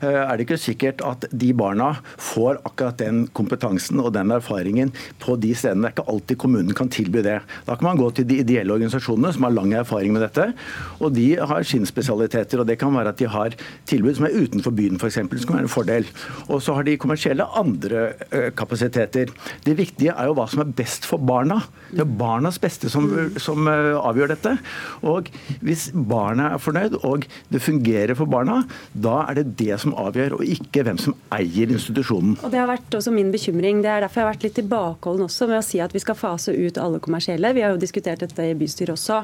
[0.02, 4.92] eh, er det ikke sikkert at de barna får akkurat den kompetansen og den erfaringen
[5.24, 5.88] på de stedene.
[5.88, 7.40] Det er ikke alltid kommunen kan tilby det.
[7.68, 10.50] Da kan man gå til de ideelle organisasjonene som har lang erfaring med dette.
[11.00, 12.60] Og de har sine spesialiteter.
[12.60, 13.56] og Det kan være at de har
[13.90, 16.10] tilbud som er utenfor byen f.eks., som kan være en fordel.
[16.48, 19.32] Og så har de kommersielle andre eh, kapasiteter.
[19.66, 21.62] Det viktige er jo hva som er best for barna.
[21.92, 23.08] Det er barnas beste som,
[23.42, 24.56] som eh, avgjør dette.
[25.08, 25.32] Og
[25.66, 28.62] hvis barna er fornøyd og det fungerer for barna,
[28.98, 32.38] Da er det det som avgjør, og ikke hvem som eier institusjonen.
[32.42, 33.84] Og Det har vært også min bekymring.
[33.84, 36.18] Det er derfor jeg har vært litt tilbakeholden også med å si at vi skal
[36.18, 37.54] fase ut alle kommersielle.
[37.54, 39.20] Vi har jo diskutert dette i bystyret også.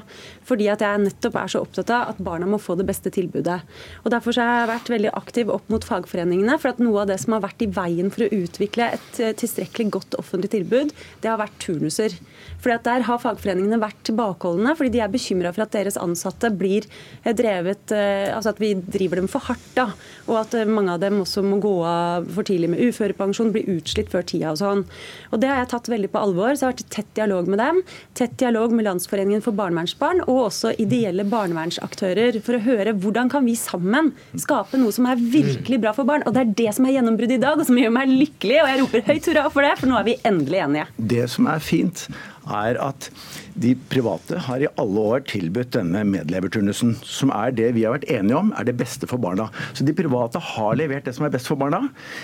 [0.45, 3.59] Fordi at jeg nettopp er så opptatt av at barna må få det beste tilbudet.
[4.03, 6.59] Og Derfor har jeg vært veldig aktiv opp mot fagforeningene.
[6.61, 9.33] For at noe av det som har vært i veien for å utvikle et eh,
[9.41, 12.13] tilstrekkelig godt offentlig tilbud, det har vært turnuser.
[12.61, 16.51] Fordi at Der har fagforeningene vært tilbakeholdne, fordi de er bekymra for at deres ansatte
[16.53, 16.85] blir
[17.23, 19.62] eh, drevet eh, Altså at vi driver dem for hardt.
[19.73, 19.87] Da,
[20.27, 24.11] Og at mange av dem også må gå av for tidlig med uførepensjon, bli utslitt
[24.13, 24.83] før tida og sånn.
[25.31, 26.53] Og Det har jeg tatt veldig på alvor.
[26.53, 27.81] så jeg har vært i tett dialog med dem.
[28.13, 33.45] Tett dialog med Landsforeningen for barnevernsbarn og også ideelle barnevernsaktører for å høre hvordan kan
[33.45, 36.23] vi sammen skape noe som er virkelig bra for barn.
[36.27, 38.61] Og Det er det som er gjennombruddet i dag, og som gjør meg lykkelig.
[38.63, 40.87] Og jeg roper høyt hurra for det, for nå er vi endelig enige.
[40.97, 42.07] Det som er fint,
[42.49, 43.09] er at
[43.53, 48.09] de private har i alle år tilbudt denne medleverturnusen, som er det vi har vært
[48.11, 49.49] enige om er det beste for barna.
[49.77, 51.83] Så de private har levert det som er best for barna,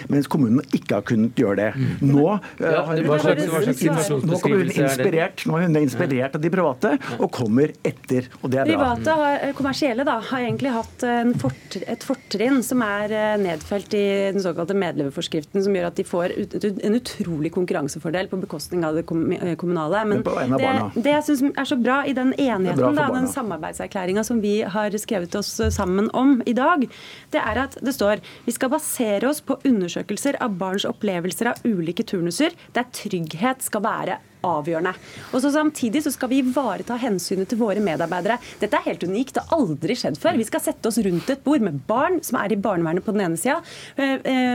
[0.10, 1.70] mens kommunene ikke har kunnet gjøre det.
[2.02, 2.60] Nå, Mm.
[2.60, 7.32] Ja, har, nå kommer hun er inspirert, nå er hun inspirert av de private, og
[7.36, 8.28] kommer etter.
[8.42, 8.78] Og det er bra.
[8.78, 13.38] Private har, eh, kommersielle da, har egentlig hatt en fort, et fortrinn som er eh,
[13.42, 14.06] nedfelt i
[14.36, 19.06] den såkalte medleverforskriften, som gjør at de får en utrolig konkurransefordel på bekostning av det
[19.10, 20.06] kom, eh, kommunale.
[20.10, 24.24] Men Men det, det jeg syns er så bra i den enigheten, da, den samarbeidserklæringa
[24.28, 26.88] som vi har skrevet oss sammen om i dag,
[27.34, 31.64] det er at det står vi skal basere oss på undersøkelser av barns opplevelser av
[31.68, 34.96] ulike turnuser, der trygghet skal være avgjørende.
[35.34, 38.38] Og så Samtidig så skal vi ivareta hensynet til våre medarbeidere.
[38.62, 39.34] Dette er helt unikt.
[39.36, 40.38] Det har aldri skjedd før.
[40.40, 43.26] Vi skal sette oss rundt et bord med barn som er i barnevernet på den
[43.26, 43.58] ene sida,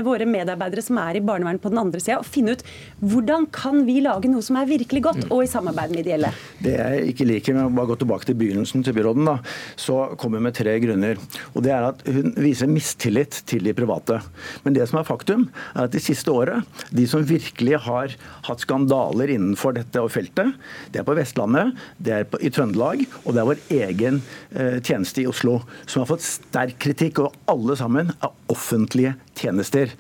[0.06, 2.64] våre medarbeidere som er i barnevernet på den andre sida, og finne ut
[3.04, 6.30] hvordan kan vi lage noe som er virkelig godt, og i samarbeid med ideelle.
[6.64, 9.36] Det jeg ikke liker med å bare gå tilbake til begynnelsen til byråden, da,
[9.76, 11.20] så kommer hun med tre grunner.
[11.52, 14.20] Og det er at Hun viser mistillit til de private.
[14.64, 18.14] Men det som er faktum, er at de siste året, de som virkelig har
[18.46, 20.54] hatt skandaler innenfor dette feltet,
[20.92, 24.20] det er på Vestlandet, det er på, i Trøndelag, og det er vår egen
[24.54, 29.94] eh, tjeneste i Oslo, som har fått sterk kritikk, og alle sammen er offentlige tjenester.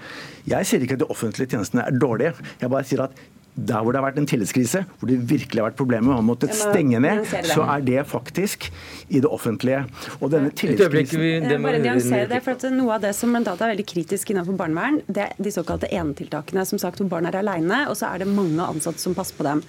[0.48, 3.22] Jeg sier ikke at de offentlige tjenestene er dårlige, jeg bare sier at
[3.54, 6.26] der hvor det har vært en tillitskrise, hvor det virkelig har vært problemer med å
[6.26, 8.68] måtte måttet må stenge ned, så er det faktisk
[9.08, 9.84] i det offentlige.
[10.20, 13.64] Og denne tillitskrisen vi, det Bare nyansere det, for Noe av det som blant annet
[13.64, 16.64] er veldig kritisk innenfor barnevern, det er de såkalte enetiltakene.
[16.68, 19.46] Som sagt, hvor barn er alene, og så er det mange ansatte som passer på
[19.46, 19.62] dem.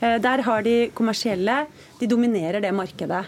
[0.00, 1.66] Eh, Der har de kommersielle
[1.98, 3.24] de dominerer det markedet.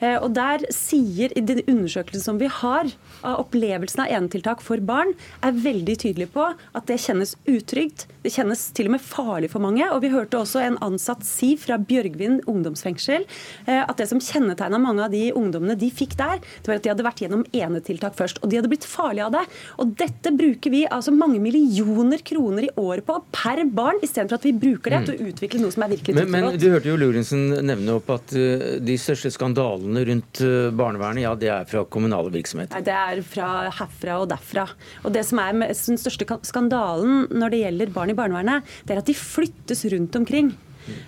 [0.00, 2.88] Eh, Og der sier i den undersøkelsen som vi har
[3.22, 8.06] av opplevelsen av enetiltak for barn, er veldig tydelig på at det kjennes utrygt.
[8.22, 9.84] Det kjennes til og med farlig for mange.
[9.92, 13.26] Og vi hørte også en ansatt si fra Bjørgvin ungdomsfengsel
[13.66, 16.82] eh, at det som kjennetegna mange av de ungdommene de fikk der, det var at
[16.86, 18.40] de hadde vært gjennom enetiltak først.
[18.42, 19.44] Og de hadde blitt farlige av det.
[19.78, 24.48] Og dette bruker vi altså mange millioner kroner i året på per barn, istedenfor at
[24.48, 26.98] vi bruker det til å utvikle noe som er virkelig Men, men du hørte jo
[27.00, 31.84] Lurensen nevne opp at uh, de største skandalene rundt uh, barnevernet, ja, det er fra
[31.90, 32.76] kommunale virksomheter.
[32.76, 33.48] Nei, Det er fra
[33.80, 34.68] herfra og derfra.
[35.04, 39.02] Og det som er den største skandalen når det gjelder barn i barnevernet, det er
[39.02, 40.54] at de flyttes rundt omkring.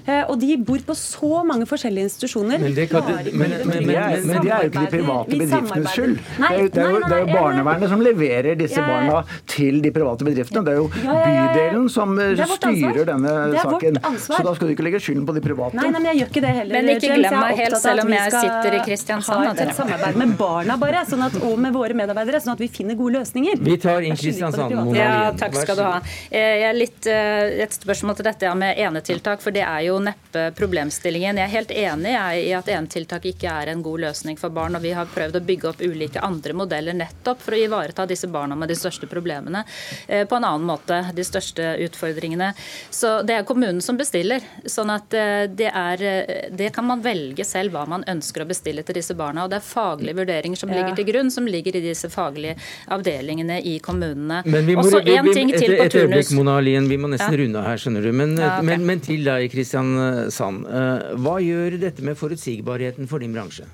[0.07, 2.59] Eh, og de bor på så mange forskjellige institusjoner.
[2.61, 5.91] Men det kan- men- men- Men er, men det er jo ikke de private bedriftenes
[5.93, 6.19] skyld.
[6.39, 8.87] Nei, Det er jo, det er jo, det er jo barnevernet som leverer disse Jeg-
[8.87, 10.65] barna til de private bedriftene.
[10.65, 13.99] Det er jo bydelen som eh, er styrer denne saken.
[14.19, 15.75] Så da skal du ikke legge skylden på de private.
[15.75, 16.73] Nei, nei, men jeg gjør ikke det heller.
[16.77, 19.47] Men ikke glem er meg helt, selv at om vi jeg skal sitter i Kristiansand,
[19.47, 22.69] Ha et samarbeid med barna bare, sånn at, og med våre medarbeidere, sånn at vi
[22.69, 23.59] finner gode løsninger.
[23.61, 24.95] Vi tar inn Kristiansand.
[24.97, 26.01] Ja, takk skal du ha.
[26.33, 30.47] Eh, Jeg er litt, et spørsmål til dette med enetiltak, for det er jo neppe
[30.57, 31.41] problemstillingen.
[31.41, 34.77] Jeg er helt enig jeg, i at enetiltak ikke er en god løsning for barn,
[34.79, 38.29] og vi har prøvd å bygge opp ulike andre modeller nettopp for å ivareta disse
[38.33, 39.65] barna med de største problemene
[40.09, 42.53] eh, på en annen måte, de største utfordringene.
[42.91, 47.03] Så det er kommunen som bestiller, sånn at eh, det er eh, Det kan man
[47.05, 50.57] velge selv hva man ønsker å bestille til disse barna, og det er faglige vurderinger
[50.57, 50.81] som Ja.
[50.81, 52.57] ligger til grunn, som ligger i disse faglige
[52.93, 54.43] avdelingene i kommunene.
[54.45, 56.33] Men vi må, Og så vi, vi, til etter, på et øyeblikk.
[56.37, 57.39] Mona Lien, vi må nesten Ja.
[57.43, 58.13] runde av her, skjønner du.
[58.13, 58.67] Men, Ja, okay.
[58.67, 60.67] men, men til deg, Kristiansand.
[60.69, 63.67] Eh, Hva gjør dette med forutsigbarheten for din bransje?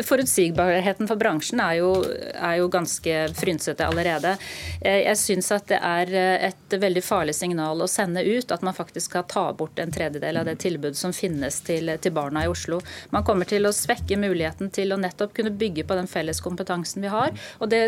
[0.00, 1.90] Forutsigbarheten for bransjen er jo,
[2.32, 4.38] er jo ganske frynsete allerede.
[4.80, 8.64] Eh, Jeg syns at det er eh, et veldig farlig signal å sende ut at
[8.64, 12.46] man faktisk skal ta bort en tredjedel av det tilbudet som finnes til, til barna
[12.46, 12.78] i Oslo.
[13.12, 17.04] Man kommer til å svekke muligheten til å nettopp kunne bygge på den felles kompetansen
[17.04, 17.36] vi har.
[17.60, 17.82] Og det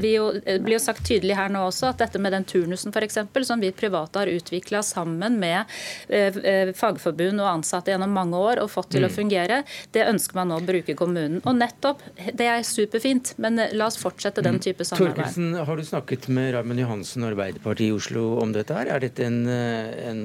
[0.00, 2.96] vi jo, eh, blir jo sagt tydelig her nå også, at dette med den turnusen
[2.96, 5.68] f.eks., som vi private har utvikla sammen med
[6.78, 9.62] fagforbund og ansatte gjennom mange år og fått til å fungere,
[9.92, 12.02] det ønsker man nå å bruke kommunen og nettopp,
[12.38, 14.62] det er superfint, men la oss fortsette den mm.
[14.64, 15.16] type samarbeid.
[15.18, 18.72] Torkelsen, har du snakket med Raymond Johansen og Arbeiderpartiet i Oslo om dette?
[18.72, 18.90] her?
[18.94, 20.22] Er dette en, en,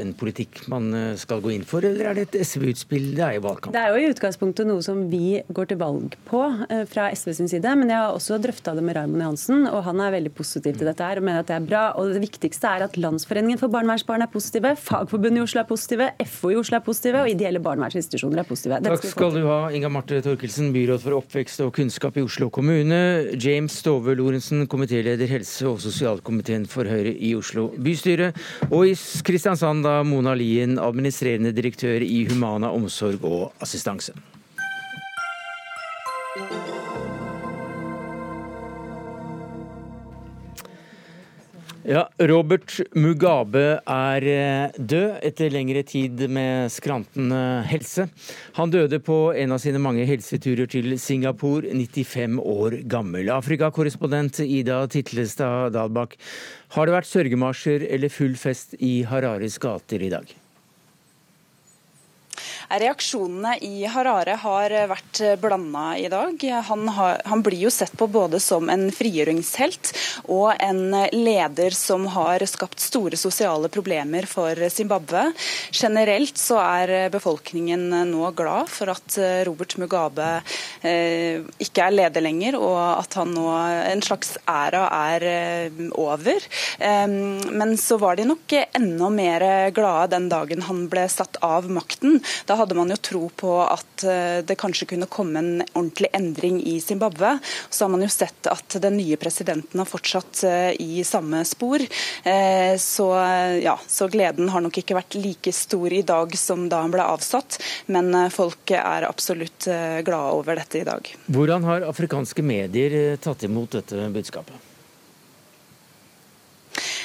[0.00, 0.90] en politikk man
[1.20, 3.10] skal gå inn for, eller er det et SV-utspill?
[3.18, 3.74] Det er jo valgkamp.
[3.74, 6.42] Det er jo i utgangspunktet noe som vi går til valg på
[6.90, 10.02] fra SV sin side, men jeg har også drøfta det med Raymond Johansen, og han
[10.04, 11.84] er veldig positiv til dette her og mener at det er bra.
[12.00, 16.10] Og det viktigste er at Landsforeningen for barnevernsbarn er positive, Fagforbundet i Oslo er positive,
[16.30, 18.80] FO i Oslo er positive, og ideelle barnevernsinstitusjoner er positive.
[18.84, 23.32] Takk skal du ha, Inga Marte Torkelsen, byråd for oppvekst og kunnskap i Oslo kommune.
[23.40, 28.32] James Stove Lorentzen, komitéleder helse- og sosialkomiteen for Høyre i Oslo bystyre.
[28.70, 34.12] Og i Kristiansand da Mona Lien, administrerende direktør i Humana omsorg og assistanse.
[41.84, 48.06] Ja, Robert Mugabe er eh, død etter lengre tid med skrantende helse.
[48.56, 53.28] Han døde på en av sine mange helseturer til Singapore, 95 år gammel.
[53.34, 56.16] Afrikakorrespondent Ida Titlestad Dalbakk,
[56.72, 60.32] har det vært sørgemarsjer eller full fest i Harares gater i dag?
[62.68, 66.40] Reaksjonene i Harare har vært blanda i dag.
[66.68, 69.92] Han, har, han, blir jo sett på både som en frigjøringshelt
[70.32, 75.26] og en leder som har skapt store sosiale problemer for Zimbabwe.
[75.74, 80.28] Generelt så er befolkningen nå glad for at Robert Mugabe
[80.86, 86.48] eh, ikke er leder lenger, og at han nå en slags æra er eh, over.
[86.78, 87.06] Eh,
[87.50, 92.20] men så var de nok enda mer glade den dagen han ble satt av makten.
[92.48, 96.60] Da hadde man jo tro på at eh, det kanskje kunne komme en ordentlig endring
[96.62, 97.36] i Zimbabwe.
[97.70, 101.84] Så har man jo sett at den nye presidenten har fortsatt eh, i samme spor.
[102.24, 103.08] Eh, så,
[103.62, 107.04] ja, så gleden har nok ikke vært like stor i dag som da han ble
[107.04, 107.58] avsatt,
[107.92, 109.68] men folk er absolutt
[110.06, 111.08] glade over dette i dag.
[111.26, 114.73] Hvordan har afrikanske medier tatt imot dette budskapet?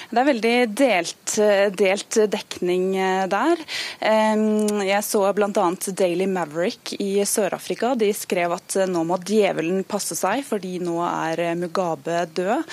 [0.10, 1.32] Det er veldig delt,
[1.78, 3.60] delt dekning eh, der.
[4.02, 5.66] Jeg så bl.a.
[6.00, 7.92] Daily Maverick i Sør-Afrika.
[7.94, 12.66] De skrev at eh, nå må djevelen passe seg, fordi nå er eh, Mugabe død.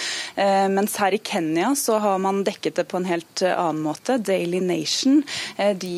[0.73, 4.17] Mens her i Kenya så har man dekket det på en helt annen måte.
[4.21, 5.23] Daily Nation
[5.57, 5.93] de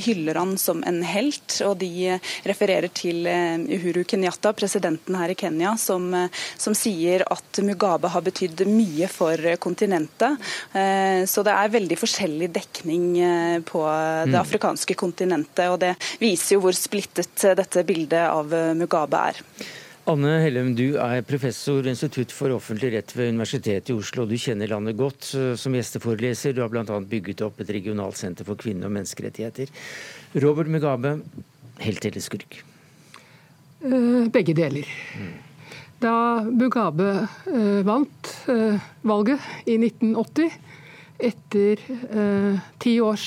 [0.00, 2.16] hyller han som en helt, og de
[2.48, 6.08] refererer til Uhuru Kenyatta, presidenten her i Kenya, som,
[6.56, 10.41] som sier at Mugabe har betydd mye for kontinentet.
[10.72, 14.40] Eh, så det er veldig forskjellig dekning eh, på det mm.
[14.42, 15.68] afrikanske kontinentet.
[15.72, 19.40] Og det viser jo hvor splittet eh, dette bildet av Mugabe er.
[20.10, 24.26] Anne Hellem, du er professor ved Institutt for offentlig rett ved Universitetet i Oslo.
[24.26, 26.56] Du kjenner landet godt som gjesteforeleser.
[26.56, 26.98] Du har bl.a.
[27.06, 29.70] bygget opp et regionalt senter for kvinner og menneskerettigheter.
[30.42, 31.20] Robert Mugabe,
[31.86, 32.58] helt eller skurk?
[34.34, 34.90] Begge deler.
[35.14, 35.32] Mm.
[36.02, 40.50] Da Mugabe eh, vant eh, valget i 1980,
[41.18, 43.26] etter eh, ti års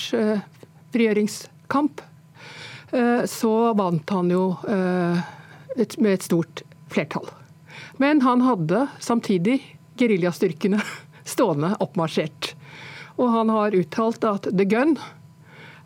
[0.91, 2.03] frigjøringskamp,
[3.27, 6.61] så vant han jo med et stort
[6.93, 7.25] flertall.
[7.99, 9.57] Men han hadde samtidig
[9.99, 10.79] geriljastyrkene
[11.33, 12.53] stående oppmarsjert.
[13.19, 14.95] Og han har uttalt at 'the gun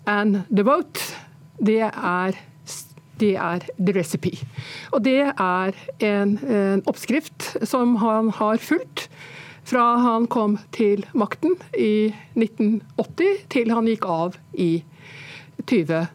[0.06, 1.16] and the vote'
[1.58, 2.38] det er
[3.20, 4.38] det er the recipe.
[4.94, 9.10] Og det er en, en oppskrift som han har fulgt
[9.70, 14.82] fra han kom til makten i 1980 til han gikk av i
[15.70, 16.10] 2017.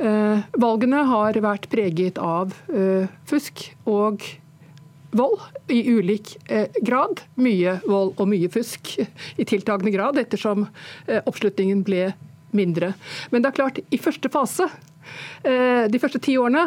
[0.00, 4.24] Eh, valgene har vært preget av eh, fusk og
[5.18, 5.40] vold
[5.72, 7.20] i ulik eh, grad.
[7.36, 10.68] Mye vold og mye fusk i tiltagende grad, ettersom
[11.24, 12.12] oppslutningen ble
[12.56, 12.94] mindre.
[13.28, 14.97] Men det er klart, i første fase Eh,
[15.42, 16.66] de første ti årene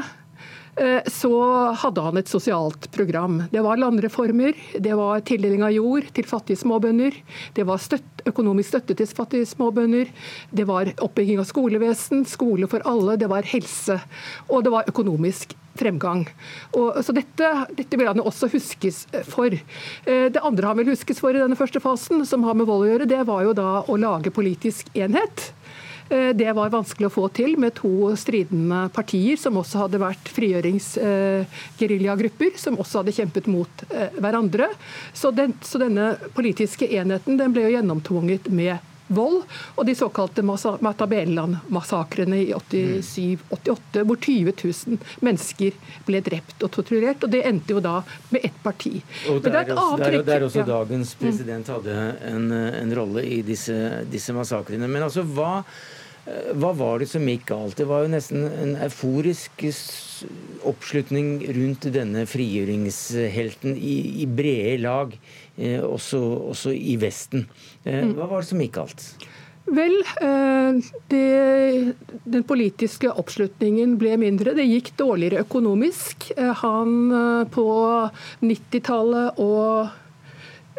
[0.75, 1.33] eh, så
[1.81, 3.43] hadde han et sosialt program.
[3.51, 7.15] Det var landreformer, det var tildeling av jord til fattige småbønder,
[7.57, 10.11] det var støtt, økonomisk støtte til fattige småbønder,
[10.51, 13.99] det var oppbygging av skolevesen, skole for alle, det var helse,
[14.49, 16.25] og det var økonomisk fremgang.
[16.75, 19.55] Og, så dette, dette, vil han jo også huskes for.
[19.55, 22.85] Eh, det andre han vil huskes for i denne første fasen, som har med vold
[22.85, 25.51] å gjøre, det var jo da å lage politisk enhet.
[26.11, 30.27] Eh, det var vanskelig å få til med to stridende partier, som også hadde vært
[30.35, 34.67] frigjøringsgeriljagrupper, som også hadde kjempet mot eh, hverandre.
[35.15, 38.77] Så, den, så denne politiske enheten den ble jo gjennomtvunget med
[39.11, 39.43] vold,
[39.75, 45.71] og de såkalte Matabeleland-massakrene i 87-88, hvor 20 000 mennesker
[46.07, 47.23] ble drept og torturert.
[47.23, 49.03] og Det endte jo da med ett parti.
[49.31, 51.95] Og Der, der, der, der også dagens president hadde
[52.31, 53.75] en, en rolle i disse,
[54.11, 54.87] disse massakrene.
[54.91, 55.63] Men altså, hva
[56.21, 57.79] Hva var det som gikk galt?
[57.79, 59.63] Det var jo nesten en euforisk
[60.69, 65.15] oppslutning rundt denne frigjøringshelten i, i brede lag,
[65.57, 66.21] eh, også,
[66.53, 67.47] også, i Vesten.
[67.83, 68.15] Eh, mm.
[68.19, 69.07] hva var det som gikk galt?
[69.71, 71.25] Vel, eh, det,
[72.37, 74.53] den politiske oppslutningen ble mindre.
[74.57, 76.31] Det gikk dårligere økonomisk.
[76.61, 77.67] Han på
[78.45, 79.89] 90-tallet og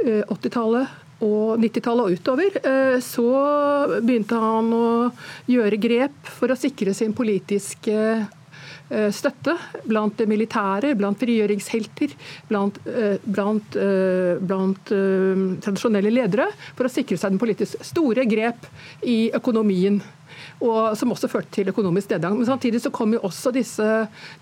[0.02, 3.26] 80-tallet og 90-tallet og utover, eh, så
[4.02, 4.86] begynte han å
[5.50, 9.54] gjøre grep for å sikre sin politiske eh, støtte
[9.88, 12.16] blant militære, blant frigjøringshelter,
[12.50, 13.78] blant, eh, blant,
[14.42, 14.94] blant
[15.62, 18.66] tradisjonelle ledere, for å sikre seg den politiske store grep
[19.06, 20.02] i økonomien
[20.62, 22.36] og som også førte til økonomisk nedgang.
[22.38, 23.86] Men samtidig så kom jo også disse,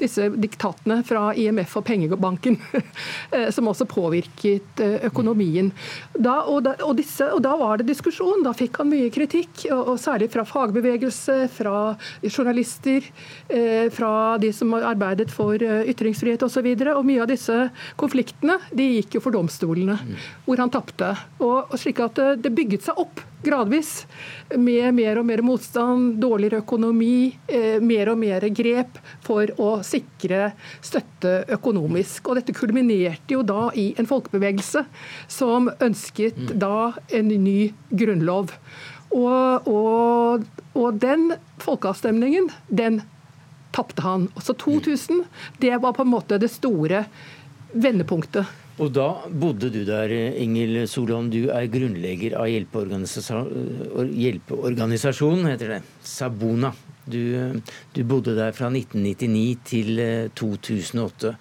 [0.00, 2.58] disse diktatene fra IMF og pengebanken,
[3.34, 5.70] eh, som også påvirket eh, økonomien.
[6.14, 8.44] Da, og, da, og, disse, og, da, var det diskusjon.
[8.46, 11.94] Da fikk han mye kritikk, og, og særlig fra fagbevegelse, fra
[12.26, 13.08] journalister,
[13.48, 14.12] eh, fra
[14.42, 16.60] de som arbeidet for ytringsfrihet osv.
[16.70, 17.56] Og, så og mye av disse
[18.00, 19.96] konfliktene de gikk jo for domstolene,
[20.44, 21.14] hvor han tapte.
[21.40, 24.04] Og, slik at det bygget seg opp gradvis
[24.56, 30.52] med mer og mer motstand, dårligere økonomi, eh, mer og mer grep for å sikre
[30.80, 32.28] støtte økonomisk.
[32.28, 34.84] Og Dette kulminerte jo da i en folkebevegelse
[35.28, 36.54] som ønsket mm.
[36.60, 38.54] da en ny grunnlov.
[39.10, 40.44] Og, og,
[40.78, 41.32] og den
[41.62, 43.02] folkeavstemningen, den
[43.74, 44.28] tapte han.
[44.42, 45.24] Så 2000,
[45.58, 47.04] det var på en måte det store
[47.72, 48.46] vendepunktet.
[48.80, 50.08] Og da bodde du der,
[50.40, 51.30] Ingil Solholm.
[51.32, 55.80] Du er grunnlegger av hjelpeorganisasjonen, heter det.
[56.00, 56.72] Sabona.
[57.10, 57.22] Du,
[57.92, 60.00] du, bodde der fra 1999 til
[60.38, 61.28] 2008.
[61.28, 61.34] Eh,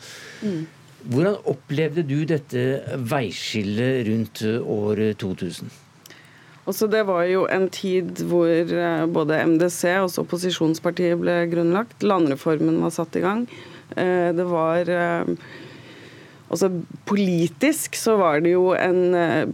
[0.49, 0.65] mm.
[1.13, 5.71] Hvordan opplevde du dette veiskillet rundt år 2000?
[6.69, 12.03] Også det var jo en tid hvor eh, både MDC, også opposisjonspartiet, ble grunnlagt.
[12.03, 13.47] Landreformen var satt i gang.
[13.95, 14.83] Eh, det var
[16.49, 16.71] Altså,
[17.05, 19.45] politisk så var det jo en eh,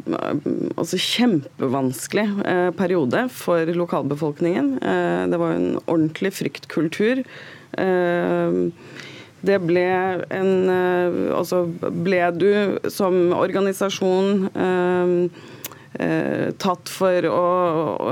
[0.80, 4.78] altså, kjempevanskelig eh, periode for lokalbefolkningen.
[4.80, 7.26] Eh, det var en ordentlig fryktkultur.
[7.84, 8.52] Eh,
[9.46, 9.86] det ble
[10.34, 15.30] en eh, Altså ble du som organisasjon eh,
[16.60, 17.42] tatt for å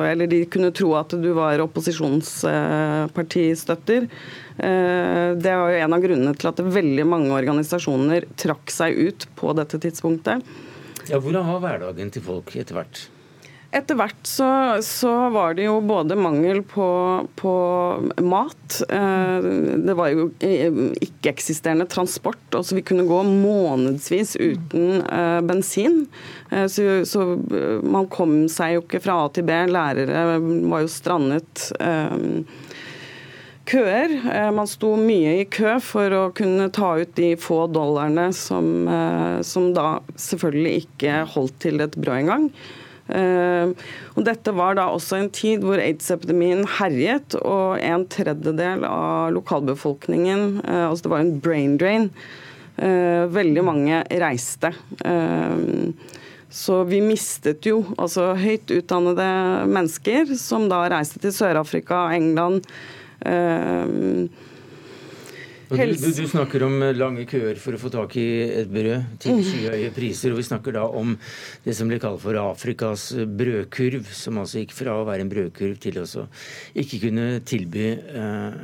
[0.08, 4.02] Eller de kunne tro at du var opposisjonspartistøtter.
[4.04, 4.10] Eh,
[4.58, 9.56] det var jo en av grunnene til at veldig mange organisasjoner trakk seg ut på
[9.58, 10.46] dette tidspunktet.
[11.10, 13.08] Ja, Hvordan var hverdagen til folk etter hvert?
[13.74, 14.48] Etter hvert så,
[14.86, 16.86] så, var det jo både mangel på,
[17.40, 17.54] på,
[18.22, 19.48] mat eh,
[19.88, 22.44] Det var jo ikke-eksisterende transport.
[22.54, 26.04] altså Vi kunne gå månedsvis uten eh, bensin.
[26.70, 27.26] Så, så,
[27.82, 29.58] man kom seg jo ikke fra A til B.
[29.74, 30.38] Lærere
[30.70, 31.72] var jo strandet
[33.70, 34.14] køer.
[34.34, 38.88] Eh, man sto mye i kø for å kunne ta ut de få dollarene som,
[38.88, 42.50] eh, som da selvfølgelig ikke holdt til et brød engang.
[43.04, 43.76] Uh,
[44.16, 50.64] og dette var da også en tid hvor aids-epidemien herjet, og en tredjedel av lokalbefolkningen
[50.64, 52.08] altså Det var en brain drain.
[52.80, 54.72] Veldig mange reiste.
[56.50, 62.80] så vi mistet jo altså høyt utdannede mennesker som da reiste til Sør-Afrika, England, Um,
[65.74, 68.26] du, du, du, snakker om eh, lange køer for å få tak i
[68.62, 69.44] et brød til mm.
[69.48, 70.34] skyhøye priser.
[70.34, 71.16] og Vi snakker da om
[71.64, 73.10] det som blir kalt for Afrikas
[73.40, 76.06] brødkurv, som altså gikk fra å være en brødkurv til å
[76.80, 78.60] ikke kunne tilby eh,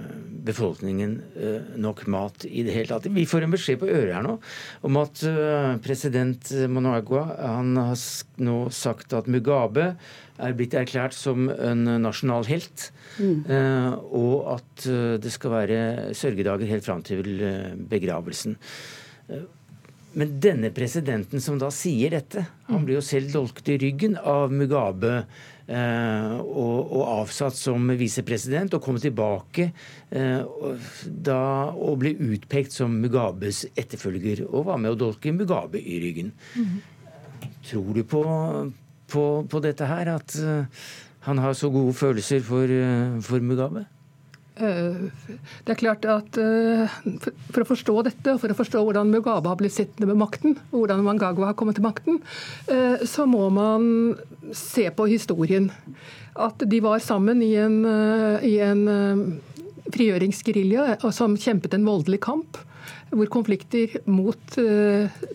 [0.49, 3.09] befolkningen eh, nok mat i det hele tatt.
[3.15, 4.37] Vi får en beskjed på øret her nå
[4.87, 8.07] om at eh, president Monagua han har
[8.43, 9.93] nå sagt at Mugabe
[10.39, 12.89] er blitt erklært som en nasjonal helt.
[13.19, 13.43] Mm.
[13.45, 15.79] Eh, og at eh, det skal være
[16.17, 18.57] sørgedager helt fram til eh, begravelsen.
[20.19, 24.49] Men denne presidenten som da sier dette, han blir jo selv dolket i ryggen av
[24.49, 25.21] Mugabe
[25.69, 29.67] og, og avsatt som visepresident, og kom tilbake
[30.09, 36.33] da, og ble utpekt som Mugabes etterfølger, og var med å dolke Mugabe i ryggen.
[36.57, 37.45] Mm.
[37.69, 38.23] Tror du på,
[39.09, 40.35] på, på dette her, at
[41.27, 43.85] han har så gode følelser for, eh, for Mugabe?
[44.59, 45.09] Eh,
[45.65, 46.95] det er klart at eh,
[47.51, 50.57] For å forstå dette, og for å forstå hvordan Mugabe har blitt sittende med makten,
[50.71, 52.19] og hvordan Mangagwa har kommet til makten,
[53.07, 54.15] så må man
[54.55, 55.69] se på historien.
[56.39, 57.81] At de var sammen i en,
[58.45, 58.83] i en
[59.89, 62.59] frigjøringsgerilja som kjempet en voldelig kamp
[63.09, 64.57] hvor konflikter mot,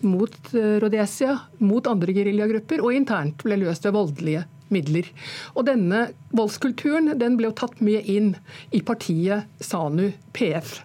[0.05, 5.09] mot Rhodesia, mot andre geriljagrupper og internt ble løst ved voldelige midler.
[5.55, 6.07] Og denne
[6.37, 8.33] voldskulturen den ble jo tatt med inn
[8.75, 10.81] i partiet SANU PF,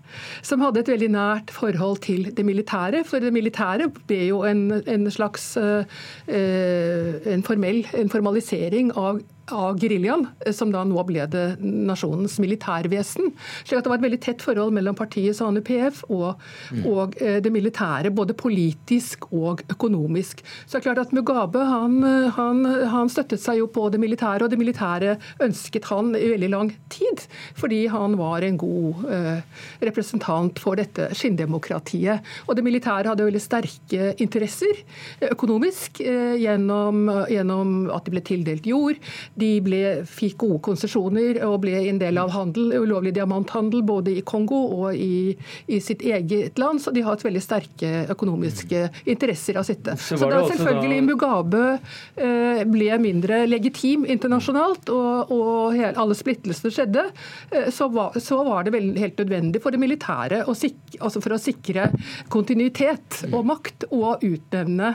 [0.47, 3.03] som hadde et veldig nært forhold til det militære.
[3.09, 5.83] For det militære ble jo en, en slags uh,
[6.31, 9.23] en, formell, en formalisering av
[9.53, 13.33] av geriljaen, som da nå ble det nasjonens militærvesen.
[13.65, 16.41] slik at det var et veldig tett forhold mellom partiet SANU PF og,
[16.71, 16.85] mm.
[16.91, 20.45] og, eh, det militære, både politisk og økonomisk.
[20.67, 22.03] Så det er klart at Mugabe han,
[22.37, 26.51] han, han, støttet seg jo på det militære, og det militære ønsket han i veldig
[26.53, 27.25] lang tid,
[27.59, 29.43] fordi han var en god eh,
[29.85, 32.27] representant for dette skinndemokratiet.
[32.49, 34.85] Og det militære hadde veldig sterke interesser
[35.31, 38.99] økonomisk eh, gjennom, gjennom at de ble tildelt jord
[39.41, 44.25] de ble, fikk gode konsesjoner og ble en del av handel, ulovlig diamanthandel både i
[44.27, 45.37] Kongo og i,
[45.67, 46.83] i, sitt eget land.
[46.83, 49.97] Så de har et veldig sterke økonomiske interesser av sitte.
[50.01, 57.05] Så, så da selvfølgelig Mugabe eh, ble mindre legitim internasjonalt, og, og alle splittelsene skjedde,
[57.51, 61.23] eh, så, var, så, var, det vel, helt nødvendig for det militære å sikre, altså
[61.25, 61.89] for å sikre
[62.33, 64.93] kontinuitet og makt og utnevne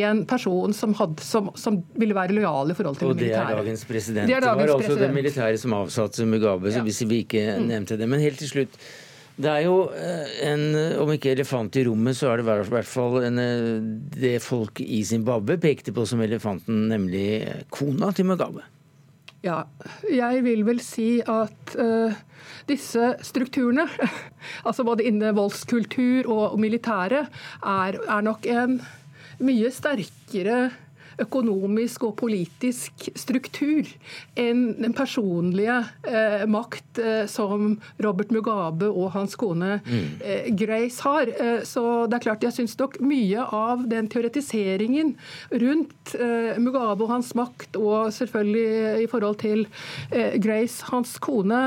[0.00, 4.28] en person som, hadde, som, som ville være lojal i forhold til det militære president.
[4.28, 6.84] Det, dagens det var også det militære som avsatte Mugabe, ja.
[6.84, 7.66] hvis vi ikke mm.
[7.72, 8.08] nevnte det.
[8.10, 8.78] Men helt til slutt.
[9.34, 10.62] Det er jo eh, en,
[11.02, 13.80] om ikke elefant i rommet, så er det i hvert fall en, eh,
[14.14, 17.42] det folk i Zimbabwe pekte på som elefanten, nemlig
[17.74, 18.62] kona til Mugabe.
[19.44, 19.58] Ja,
[20.08, 22.14] jeg vil vel si at uh,
[22.68, 23.84] disse strukturene,
[24.68, 27.26] altså både innen voldskultur og militære,
[27.60, 28.78] er, er nok en
[29.44, 30.70] mye sterkere
[31.22, 33.88] økonomisk og politisk struktur
[34.40, 40.06] enn den personlige eh, makt eh, som Robert Mugabe og hans kone mm.
[40.20, 41.30] eh, Grace har.
[41.30, 45.14] Eh, så det er klart jeg syns nok mye av den teoretiseringen
[45.64, 49.66] rundt eh, Mugabe og hans makt, og selvfølgelig i forhold til
[50.10, 51.62] eh, Grace, hans kone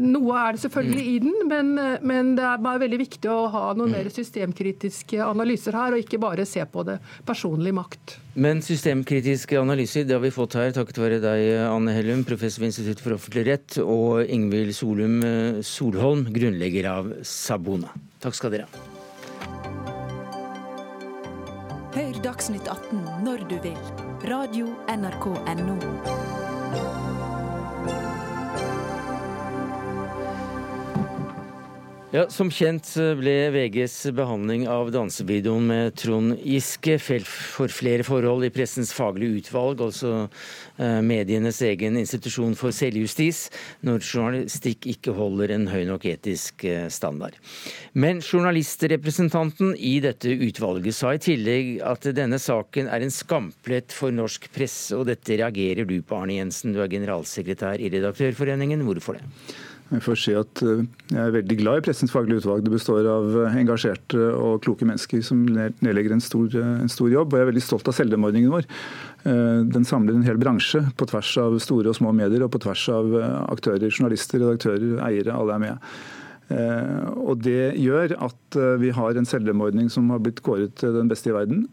[0.00, 1.10] Noe er det selvfølgelig mm.
[1.10, 1.72] i den, men,
[2.02, 3.96] men, det er bare veldig viktig å ha noen mm.
[3.96, 8.18] mer systemkritiske analyser her, og ikke bare se på det personlige makt.
[8.34, 12.72] Men systemkritiske analyser det har vi fått her takket være deg, Anne Hellum, professor ved
[12.72, 17.94] Institutt for offentlig rett, og Ingvild Solum eh, Solholm, grunnlegger av Sabona.
[18.24, 18.90] Takk skal dere ha.
[21.94, 23.78] Hør Dagsnytt 18 når du vil.
[24.26, 26.43] Radio NRK Radio.nrk.no.
[32.14, 32.86] Ja, Som kjent
[33.18, 39.40] ble VGs behandling av dansevideoen med Trond Giske felt for flere forhold i Pressens faglige
[39.40, 40.12] utvalg, altså
[40.78, 43.48] eh, medienes egen institusjon for selvjustis,
[43.82, 47.34] når journalistikk ikke holder en høy nok etisk eh, standard.
[47.98, 54.14] Men journalistrepresentanten i dette utvalget sa i tillegg at denne saken er en skamplett for
[54.14, 56.78] norsk presse, og dette reagerer du på, Arne Jensen.
[56.78, 58.86] Du er generalsekretær i Redaktørforeningen.
[58.86, 59.32] Hvorfor det?
[59.94, 60.82] Jeg får si at eh,
[61.12, 62.64] jeg er veldig glad i Pressens faglige utvalg.
[62.66, 67.12] Det består av eh, engasjerte og kloke mennesker som nedlegger en stor, eh, en stor
[67.12, 67.30] jobb.
[67.32, 68.68] Og jeg er veldig stolt av selvdemordningen vår.
[69.24, 72.82] Den samler en hel bransje på tvers av store og små medier, og på tvers
[72.92, 73.14] av
[73.54, 75.32] aktører, journalister, redaktører, eiere.
[75.32, 75.86] Alle er med.
[77.24, 81.32] Og Det gjør at vi har en selvdemordning som har blitt kåret til den beste
[81.32, 81.64] i verden.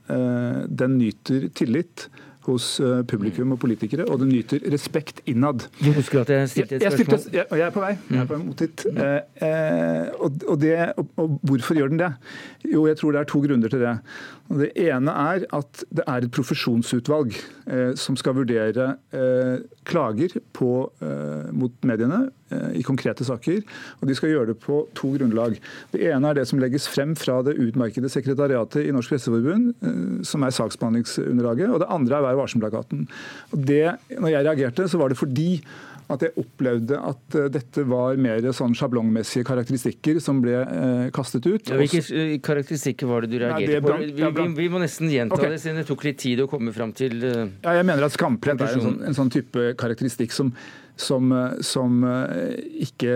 [0.71, 2.07] Den nyter tillit
[2.49, 5.67] hos eh, publikum og politikere, og det nyter respekt innad.
[5.79, 7.07] Du husker at jeg stilte et spørsmål?
[7.11, 7.93] Jeg, stilte, jeg, er på vei.
[8.09, 8.85] Jeg er på vei mot dit.
[8.87, 9.01] Mm.
[9.05, 12.11] Eh, eh, og, og, det, og, og, hvorfor gjør den det?
[12.73, 13.95] Jo, jeg tror det er to grunner til det.
[14.61, 20.73] Det ene er at det er et profesjonsutvalg eh, som skal vurdere eh, klager på,
[21.03, 22.25] eh, mot mediene
[22.77, 23.61] i konkrete saker.
[23.99, 25.57] og De skal gjøre det på to grunnlag.
[25.93, 29.71] Det ene er det som legges frem fra det utmerkede sekretariatet i Norsk Presseforbund,
[30.27, 31.69] som er saksbehandlingsunderlaget.
[31.71, 33.07] Og det andre er Vær varsom-plakaten.
[33.51, 35.61] Når jeg reagerte, så var det fordi
[36.11, 41.45] at jeg opplevde at uh, dette var mer sånn sjablongmessige karakteristikker som ble eh, kastet
[41.47, 41.69] ut.
[41.69, 43.97] Ja, hvilke eh, karakteristikker var det du reagerte ja, det på?
[44.01, 45.53] Vi, vi, vi, må nesten gjenta okay.
[45.53, 48.17] det, siden det tok litt tid å komme fram til uh, Ja, Jeg mener at
[48.17, 50.51] skamplett er en sånn, en sånn, type karakteristikk som,
[50.99, 51.31] som,
[51.65, 52.03] som
[52.83, 53.15] ikke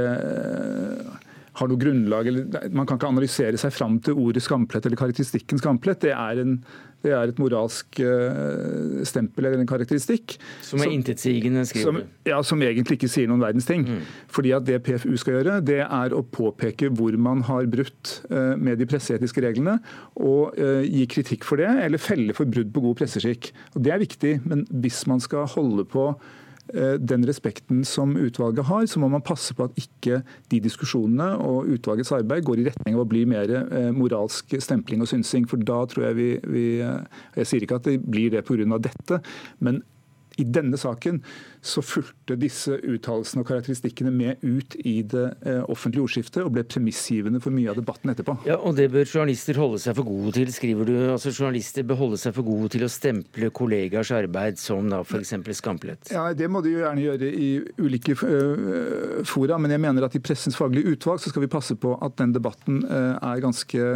[1.60, 5.62] har noe grunnlag, eller Man kan ikke analysere seg fram til ordet skamplett eller karakteristikken
[5.62, 6.01] skamplett.
[6.03, 6.58] Det er, en,
[7.06, 10.38] det er et moralsk uh, stempel eller en karakteristikk.
[10.66, 12.14] Som er intetsigende, skriver du?
[12.28, 13.88] Ja, som egentlig ikke sier noen verdens ting.
[13.88, 14.06] Mm.
[14.36, 18.56] Fordi at Det PFU skal gjøre, det er å påpeke hvor man har brutt uh,
[18.60, 19.80] med de presseetiske reglene,
[20.20, 23.53] og uh, gi kritikk for det, eller felle for brudd på god presseskikk.
[23.76, 26.43] Og Det er viktig, men hvis man skal holde på Eh,
[26.74, 31.70] den respekten som utvalget har, så må man passe på at ikke de diskusjonene og
[31.76, 35.45] utvalgets arbeid går i retning av å bli mer eh, moralsk stempling og synsing.
[35.49, 38.80] For da tror jeg vi, vi eh, Jeg sier ikke at det blir det pga.
[38.80, 39.22] dette,
[39.59, 39.84] men
[40.38, 41.22] i denne saken
[41.66, 46.63] så fulgte disse uttalelsene og karakteristikkene med ut i det eh, offentlige ordskiftet og ble
[46.70, 48.38] premissgivende for mye av debatten etterpå.
[48.45, 50.93] Ja, og Det bør journalister holde seg for gode til, skriver du.
[51.09, 55.34] Altså Journalister bør holde seg for gode til å stemple kollegers arbeid som da f.eks.
[55.57, 56.11] skamplett.
[56.13, 57.49] Ja, Det må de jo gjerne gjøre i
[57.82, 61.78] ulike uh, fora, men jeg mener at i Pressens faglige utvalg så skal vi passe
[61.82, 63.89] på at den debatten uh, er ganske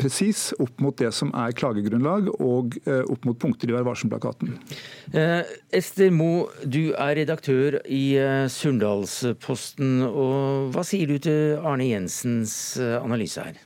[0.00, 4.54] presis opp mot det som er klagegrunnlag og opp mot punkter i Vær varsom-plakaten.
[5.74, 10.02] Ester Mo, du er redaktør i eh, Sunndalsposten.
[10.06, 13.60] og Hva sier du til Arne Jensens eh, analyse her?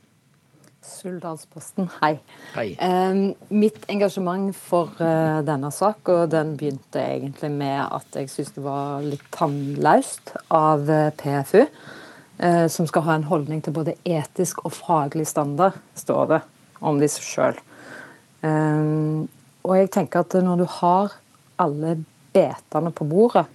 [0.86, 2.14] Suldalsposten, hei.
[2.54, 2.66] hei.
[2.78, 3.18] Eh,
[3.52, 8.64] mitt engasjement for eh, denne sak, og den begynte egentlig med at jeg syns det
[8.64, 14.64] var litt tannløst av uh, PFU, uh, som skal ha en holdning til både etisk
[14.64, 16.42] og faglig standard, står det
[16.80, 17.56] om de sjøl.
[19.66, 21.14] og jeg tenker at når du har
[21.58, 21.96] alle
[22.36, 23.46] betene på bordet,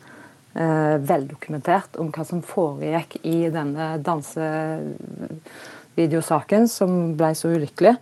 [0.55, 7.95] eh, veldokumentert om hva som foregikk i denne dansevideosaken, som ble så ulykkelig,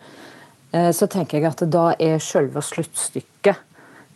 [0.73, 3.55] eh, så tenker jeg at da er selve sluttstykket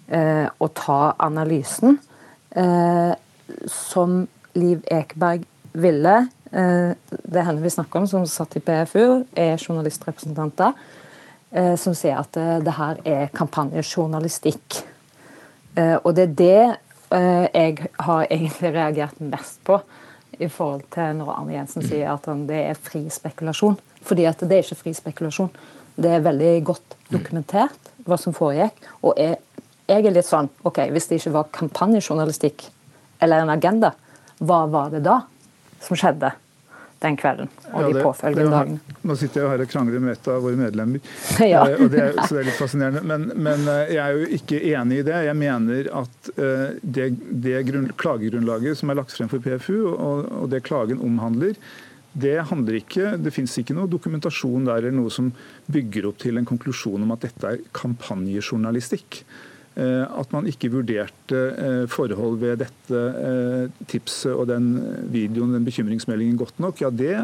[0.09, 1.99] eh, å ta analysen
[2.55, 3.13] eh,
[3.67, 6.27] som Liv Ekeberg ville.
[6.51, 10.71] Eh, det er henne vi snakker om, som satt i PFU, er journalistrepresentanter,
[11.51, 14.92] eh, som sier at det her er kampanjejournalistikk.
[15.75, 16.63] Eh, og det er det
[17.17, 19.79] eh, jeg har egentlig reagert mest på
[20.41, 23.77] i forhold til når Arne Jensen sier at det er fri spekulasjon.
[24.03, 25.51] Fordi at det er ikke fri spekulasjon.
[25.95, 28.79] Det er veldig godt dokumentert hva som foregikk.
[29.05, 29.37] Og jeg,
[29.89, 32.65] jeg er litt sånn OK, hvis det ikke var kampanjejournalistikk
[33.23, 33.93] eller en agenda,
[34.43, 35.21] hva var det da
[35.83, 36.33] som skjedde?
[37.03, 38.97] Den kvelden og ja, det, de påfølgende dagene.
[39.03, 41.13] Nå sitter jeg her og krangler med et av våre medlemmer,
[41.53, 41.63] ja.
[41.67, 43.03] Eh, det så det er litt fascinerende.
[43.09, 45.17] Men, men, eh, jeg er jo ikke enig i det.
[45.27, 47.09] Jeg mener at uh, det,
[47.45, 51.57] det grunn, klagegrunnlaget som er lagt frem for PFU, og, og det klagen omhandler,
[52.13, 55.31] det handler ikke, det fins ikke noe dokumentasjon der eller noe som
[55.73, 59.23] bygger opp til en konklusjon om at dette er kampanjejournalistikk.
[59.73, 64.69] Eh, at man ikke vurderte eh, forhold ved dette eh, tipset og den
[65.09, 67.15] videoen, den bekymringsmeldingen godt nok, ja det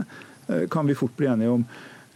[0.73, 1.63] kan vi fort bli enige om.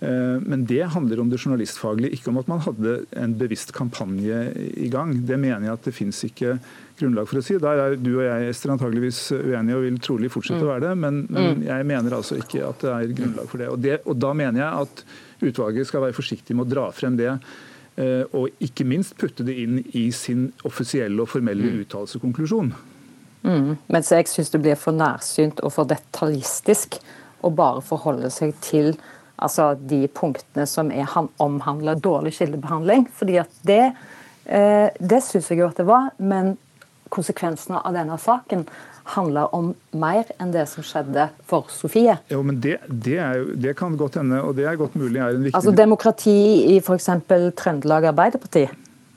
[0.01, 4.39] Men det handler om det journalistfaglige, ikke om at man hadde en bevisst kampanje
[4.73, 5.11] i gang.
[5.21, 6.55] Det mener jeg at det fins ikke
[6.97, 7.59] grunnlag for å si.
[7.61, 10.95] Der er du og jeg Esther, antageligvis uenige og vil trolig fortsette å være det,
[11.03, 11.61] men, men, mm.
[11.69, 13.69] jeg mener altså ikke at det er grunnlag for det.
[13.69, 13.99] Og, det.
[14.09, 15.05] og da mener jeg at
[15.51, 17.35] utvalget skal være forsiktig med å dra frem det
[17.93, 21.81] og ikke minst putte det inn i sin offisielle og formelle mm.
[21.83, 22.17] uttalelse.
[23.43, 23.75] Mm.
[23.91, 26.97] Mens jeg syns det blir for nærsynt og for detaljistisk
[27.43, 28.93] å bare forholde seg til
[29.35, 31.09] altså, de punktene som er,
[31.43, 33.07] omhandler dårlig kildebehandling.
[33.13, 33.93] fordi at det,
[34.45, 36.57] eh, det syns jeg jo at det var, men
[37.13, 38.65] konsekvensene av denne saken
[39.03, 42.15] handler om mer enn det som skjedde for Sofie.
[42.31, 45.35] Jo, men Det, det, jo, det kan godt hende, og det er godt mulig er
[45.35, 46.37] en viktig Altså Demokrati
[46.75, 47.09] i f.eks.
[47.59, 48.67] Trøndelag Arbeiderparti.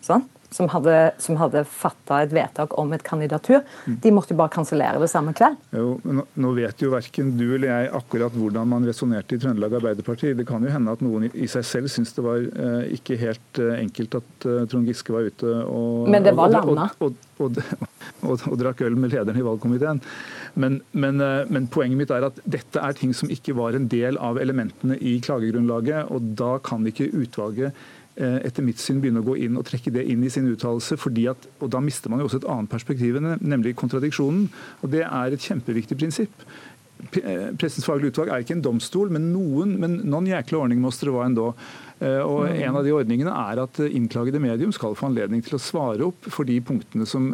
[0.07, 0.27] Sånn?
[0.55, 3.63] Som hadde, som hadde fatta et vedtak om et kandidatur.
[3.87, 3.99] Mm.
[4.05, 5.59] De måtte jo bare kansellere det samme kveld.
[5.77, 9.79] Jo, men Nå vet jo verken du eller jeg akkurat hvordan man resonnerte i Trøndelag
[9.81, 10.35] Arbeiderparti.
[10.39, 13.63] Det kan jo hende at noen i seg selv syns det var eh, ikke helt
[13.63, 16.89] eh, enkelt at eh, Trond Giske var ute og, men det var landa.
[17.03, 17.61] Og, og,
[18.23, 20.01] og, og, drakk øl med lederen i valgkomiteen.
[20.57, 23.89] Men, men, eh, men, poenget mitt er at dette er ting som ikke var en
[23.93, 26.11] del av elementene i klagegrunnlaget.
[26.13, 27.77] og Da kan ikke utvalget
[28.17, 30.97] etter mitt syn begynne å gå inn og trekke det inn i sin uttalelse.
[31.61, 34.49] og Da mister man jo også et annet perspektiv, nemlig kontradiksjonen.
[34.83, 36.47] og Det er et kjempeviktig prinsipp.
[36.97, 40.93] Eh, Pressens faglige utvalg er ikke en domstol, men noen, men noen jækla ordning må
[40.97, 41.53] det være.
[41.53, 42.59] Eh, og mm.
[42.61, 46.27] En av de ordningene er at innklagede medium skal få anledning til å svare opp
[46.29, 47.31] for de punktene som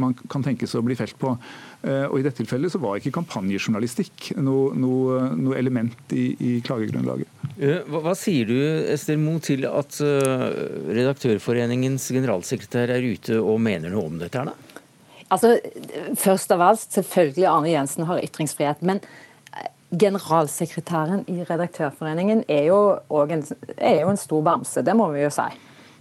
[0.00, 1.36] man kan tenkes å bli felt på.
[1.84, 7.28] Og I dette tilfellet så var ikke kampanjejournalistikk noe, noe, noe element i, i klagegrunnlaget.
[7.86, 8.58] Hva, hva, sier du
[8.90, 14.38] Ester Mo, til at Redaktørforeningens generalsekretær er ute og mener noe om dette?
[14.40, 14.54] her da?
[15.34, 15.56] Altså,
[16.20, 18.82] Først av alt, selvfølgelig Arne Jensen har ytringsfrihet.
[18.86, 19.06] Men eh,
[20.00, 22.80] generalsekretæren i Redaktørforeningen er jo,
[23.28, 23.44] en,
[23.76, 25.48] er jo en stor bamse, det må vi jo si.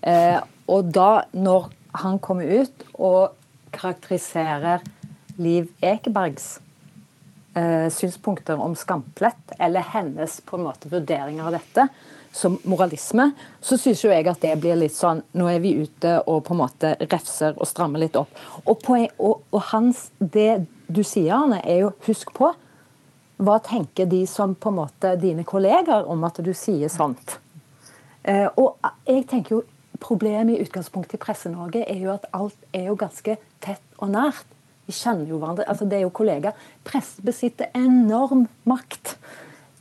[0.03, 0.39] Eh,
[0.71, 1.69] og da, når
[2.03, 3.35] han kommer ut og
[3.73, 4.83] karakteriserer
[5.41, 6.57] Liv Ekebergs
[7.57, 11.87] eh, synspunkter om skamplett, eller hennes på en måte vurderinger av dette,
[12.33, 13.27] som moralisme,
[13.61, 16.55] så syns jo jeg at det blir litt sånn Nå er vi ute og på
[16.55, 18.31] en måte refser og strammer litt opp.
[18.65, 22.49] Og, poen, og, og hans, det du sier, Arne, er jo husk på
[23.41, 27.39] hva tenker de som på en måte dine kolleger om at du sier sånt?
[28.23, 28.77] Eh, og
[29.07, 29.61] jeg tenker jo
[30.03, 34.47] problemet i utgangspunktet i Presse-Norge er jo at alt er jo ganske tett og nært.
[34.87, 35.67] Vi kjenner jo hverandre.
[35.67, 36.57] altså Det er jo kollegaer.
[36.83, 39.17] Pressen besitter enorm makt.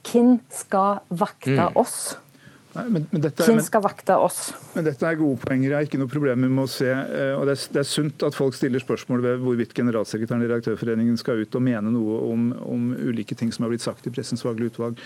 [0.06, 2.14] Hvem skal vakte oss?
[2.14, 2.31] mm.
[2.72, 4.46] Nei, men, men dette, Hvem skal vakte oss?
[4.72, 5.68] Men Dette er gode poenger.
[5.68, 6.88] Jeg har ikke noe problem med å se.
[6.88, 10.48] Eh, og det er, det er, sunt at folk stiller spørsmål ved hvorvidt generalsekretæren i
[10.48, 14.12] Redaktørforeningen skal ut og mene noe om, om ulike ting som har blitt sagt i
[14.14, 15.00] Pressens faglige utvalg.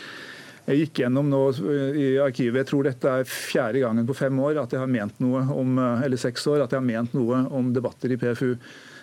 [0.66, 4.38] Jeg gikk gjennom nå eh, i arkivet, jeg tror dette er fjerde gangen på fem
[4.46, 7.16] år at jeg har ment noe om, eh, eller seks år, at jeg har ment
[7.18, 8.52] noe om debatter i PFU.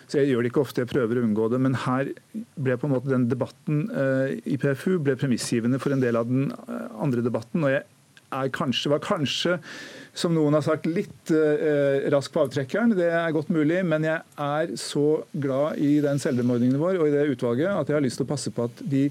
[0.07, 1.59] Så Jeg gjør det ikke ofte, jeg prøver å unngå det.
[1.63, 2.09] Men her
[2.59, 3.85] ble på en måte den debatten
[4.45, 6.51] i PFU ble premissgivende for en del av den
[7.01, 7.63] andre debatten.
[7.63, 7.87] og jeg
[8.55, 9.57] kanskje, var kanskje,
[10.13, 12.95] som noen har sagt, litt eh, rask på avtrekkeren.
[12.97, 13.81] Det er godt mulig.
[13.87, 17.97] Men jeg er så glad i den celledemordningen vår og i det utvalget at jeg
[17.97, 19.07] har lyst til å passe på at de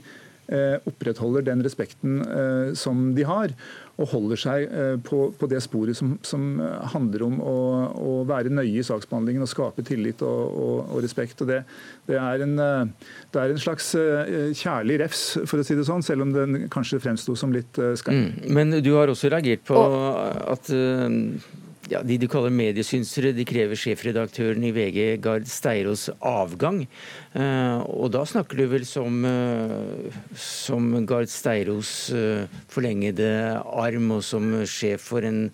[0.88, 3.55] opprettholder den respekten eh, som de har,
[4.01, 6.59] og holder seg eh, på, på det sporet som, som
[6.95, 7.57] handler om å,
[7.93, 11.45] å, være nøye i saksbehandlingen og skape tillit og, og, og respekt.
[11.45, 11.62] Og det,
[12.11, 13.93] det, er en, det, er en, slags
[14.59, 18.16] kjærlig refs, for å si det sånn, selv om den kanskje fremsto som litt skarp.
[18.16, 20.72] Mm, men du har også reagert på at
[21.91, 26.85] ja, de du kaller mediesynsere, de krever sjefredaktøren i VG, Gard Steiros, avgang.
[27.35, 34.22] Uh, og da snakker du vel som, uh, som Gard Steiros uh, forlengede arm og
[34.26, 35.49] som sjef for en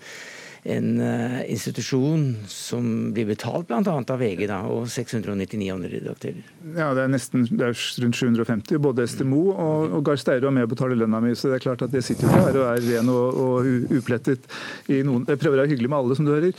[0.68, 3.80] en uh, institusjon som blir betalt bl.a.
[3.84, 6.44] av VG da, og 699 andre redaktører.
[6.76, 8.80] Ja, det er nesten det er rundt 750.
[8.84, 11.34] Både Estemo og, og Gahr Steire er med å betale lønna mi.
[11.38, 14.48] Så det er klart at jeg sitter jo her og er ren og, og uplettet
[14.92, 16.54] i noen Jeg prøver å være hyggelig med alle, som du hører.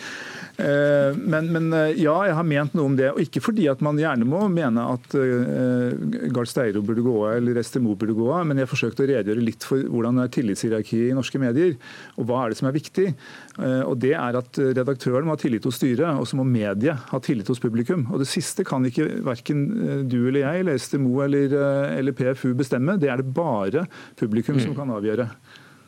[0.59, 3.09] Eh, men, men, eh, ja, jeg har ment noe om det.
[3.13, 5.93] og Ikke fordi at man gjerne må mene at uh,
[6.35, 9.45] Gard Steiro burde gå av eller Estemo burde gå av, men jeg forsøkte å redegjøre
[9.45, 11.77] litt for hvordan er tillitshierarkiet i norske medier,
[12.17, 13.07] og hva er det som er viktig.
[13.55, 17.07] Uh, og det er at Redaktøren må ha tillit hos styret, og så må mediet
[17.11, 18.07] ha tillit hos publikum.
[18.11, 19.65] Og Det siste kan ikke verken
[20.11, 21.55] du eller jeg eller Estemo eller,
[21.95, 23.85] eller PFU bestemme, det er det bare
[24.19, 24.65] publikum mm.
[24.67, 25.29] som kan avgjøre.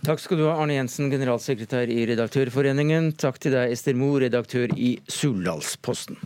[0.01, 3.11] Takk skal du ha, Arne Jensen, generalsekretær i Redaktørforeningen.
[3.21, 6.17] Takk til deg, Ester Moe, redaktør i Suldalsposten.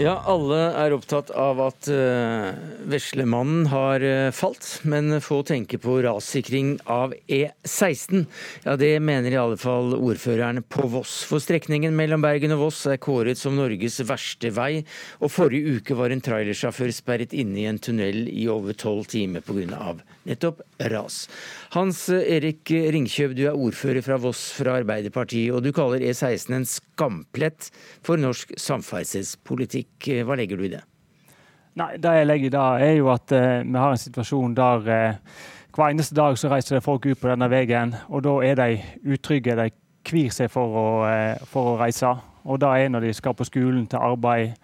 [0.00, 2.54] Ja, alle er opptatt av at uh,
[2.88, 8.22] Veslemannen har uh, falt, men få tenker på rassikring av E16.
[8.64, 11.18] Ja, Det mener i alle fall ordføreren på Voss.
[11.28, 14.86] For strekningen mellom Bergen og Voss er kåret som Norges verste vei,
[15.20, 19.44] og forrige uke var en trailersjåfør sperret inne i en tunnel i over tolv timer
[19.44, 19.98] pga.
[20.30, 20.62] Nettopp
[20.92, 21.24] ras.
[21.74, 26.68] Hans Erik Ringkjøb, du er ordfører fra Voss fra Arbeiderpartiet, og du kaller E16 en
[26.68, 27.70] skamplett
[28.06, 30.10] for norsk samferdselspolitikk.
[30.26, 30.84] Hva legger du i det?
[31.78, 34.88] Nei, Det jeg legger i det, er jo at uh, vi har en situasjon der
[34.90, 35.36] uh,
[35.70, 38.80] hver eneste dag så reiser det folk ut på denne veien, og da er de
[39.14, 39.54] utrygge.
[39.54, 39.70] De
[40.04, 42.10] kvir seg for å, uh, for å reise.
[42.44, 44.54] Og det er når de skal på skolen, til arbeid,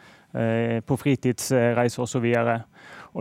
[0.84, 2.24] på fritidsreise osv.
[2.24, 2.48] Og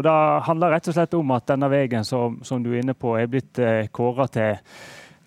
[0.04, 0.18] Det
[0.48, 3.32] handler rett og slett om at denne veien som, som du er inne på, er
[3.32, 4.58] blitt eh, kåra til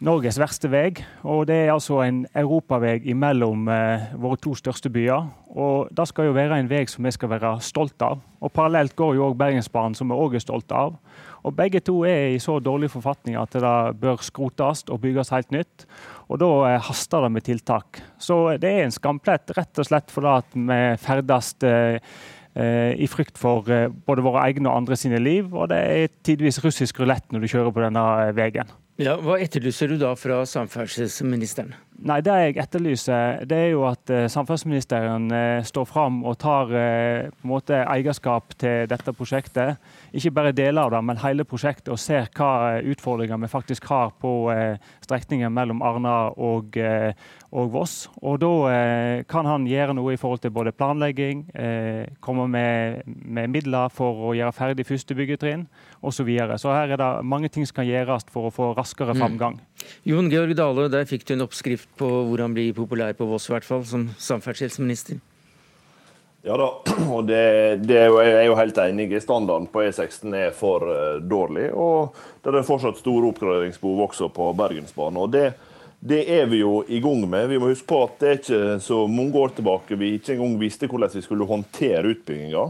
[0.04, 0.92] Norges verste vei.
[1.26, 5.26] Og det er altså en europavei mellom eh, våre to største byer.
[5.58, 8.20] Og det skal jo være en vei som vi skal være stolt av.
[8.38, 11.00] Og Parallelt går jo òg Bergensbanen, som vi òg er stolte av.
[11.42, 15.50] Og Begge to er i så dårlig forfatning at det bør skrotes og bygges helt
[15.54, 15.88] nytt.
[16.28, 18.02] Og da eh, haster det med tiltak.
[18.22, 21.98] Så det er en skamplett rett og slett fordi vi ferdes Eh,
[22.98, 25.52] i frykt for eh, både våre egne og andre sine liv.
[25.54, 28.70] Og det er tidvis russisk rulett når du kjører på denne eh, veien.
[28.98, 31.76] Ja, hva etterlyser du da fra samferdselsministeren?
[32.02, 35.30] Nei, Det jeg etterlyser, det er jo at samferdselsministeren
[35.66, 39.78] står fram og tar på en måte eierskap til dette prosjektet.
[40.10, 44.10] Ikke bare deler av det, men hele prosjektet, og ser hva utfordringer vi faktisk har
[44.18, 44.32] på
[45.06, 46.78] strekningen mellom Arna og,
[47.50, 48.08] og Voss.
[48.20, 51.46] Og Da kan han gjøre noe i forhold til både planlegging,
[52.20, 55.64] komme med, med, midler for å gjøre ferdig første byggetrinn
[56.02, 56.18] osv.
[56.18, 56.58] Så, videre.
[56.58, 59.22] så her er det mange ting som kan gjøres for å få raskere mm.
[59.22, 59.56] framgang.
[59.56, 59.88] Mm.
[60.10, 63.48] Jon Georg Dale, der fikk du en oppskrift på hvordan han blir populær på Voss,
[63.48, 65.22] i hvert fall, som samferdselsminister?
[66.46, 66.68] Ja da,
[67.14, 67.40] og det,
[67.84, 69.08] det er jo, jeg er jo helt enig.
[69.12, 71.68] i Standarden på E16 er for uh, dårlig.
[71.74, 75.20] Og det er fortsatt store oppgraderingsbehov også på Bergensbanen.
[75.22, 75.50] og det,
[76.00, 77.48] det er vi jo i gang med.
[77.50, 80.58] Vi må huske på at det er ikke så mange år tilbake vi ikke engang
[80.60, 82.68] visste hvordan vi skulle håndtere utbygginga.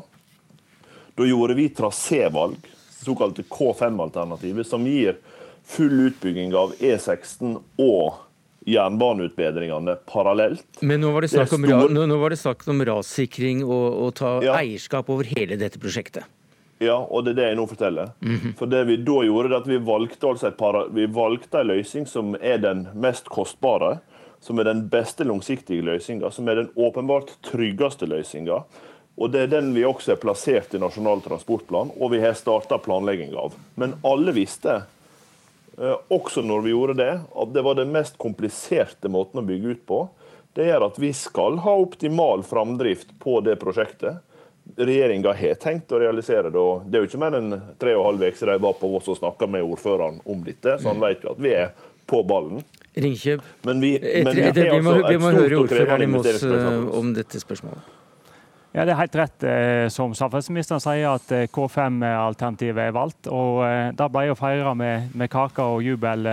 [1.19, 2.71] Da gjorde vi trasévalg,
[3.03, 5.19] såkalte K5-alternativet, som gir
[5.69, 8.25] full utbygging av E16 og
[8.69, 10.81] jernbaneutbedringene parallelt.
[10.81, 14.11] Men nå var det snakk om, nå, nå var det snakk om rassikring og å
[14.17, 14.57] ta ja.
[14.61, 16.29] eierskap over hele dette prosjektet.
[16.79, 18.13] Ja, og det er det jeg nå forteller.
[18.21, 18.55] Mhm.
[18.59, 22.07] For det vi da gjorde, det at vi valgte altså para, vi valgte en løsning
[22.07, 23.99] som er den mest kostbare,
[24.41, 28.63] som er den beste langsiktige løsninga, som er den åpenbart tryggeste løsninga.
[29.19, 32.79] Og det er den vi også er plassert i Nasjonal transportplan, og vi har starta
[32.79, 33.57] planlegging av.
[33.75, 34.83] Men alle visste,
[35.79, 39.75] eh, også når vi gjorde det, at det var den mest kompliserte måten å bygge
[39.75, 40.09] ut på.
[40.55, 44.23] Det gjør at vi skal ha optimal framdrift på det prosjektet.
[44.77, 46.61] Regjeringa har tenkt å realisere det.
[46.61, 48.75] og Det er jo ikke mer enn tre og en halv uke siden jeg var
[48.79, 51.73] på Voss og snakka med ordføreren om dette, så han vet jo at vi er
[52.09, 52.65] på ballen.
[52.99, 53.45] Ringkjøp.
[53.69, 53.93] Men vi,
[54.25, 56.67] men vi vi må, altså vi må høre ordføreren i Moss eh,
[56.99, 57.95] om dette spørsmålet.
[58.75, 63.31] Ja, Det er helt rett eh, som samferdselsministeren sier, at eh, K5-alternativet er valgt.
[63.31, 66.29] og da Det ble jo feira med, med kake og jubel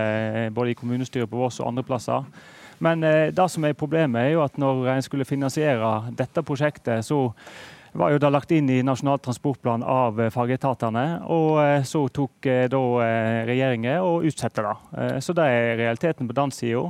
[0.55, 2.25] både i kommunestyret på Voss og andre plasser.
[2.79, 2.99] Men
[3.31, 7.29] det som er problemet, er jo at når en skulle finansiere dette prosjektet, så
[7.95, 11.05] var jo da lagt inn i Nasjonal transportplan av eh, fagetatene.
[11.31, 12.81] Og eh, så tok eh, da
[13.47, 15.21] regjeringen og utsatte det.
[15.23, 16.89] Så det er realiteten på den sida.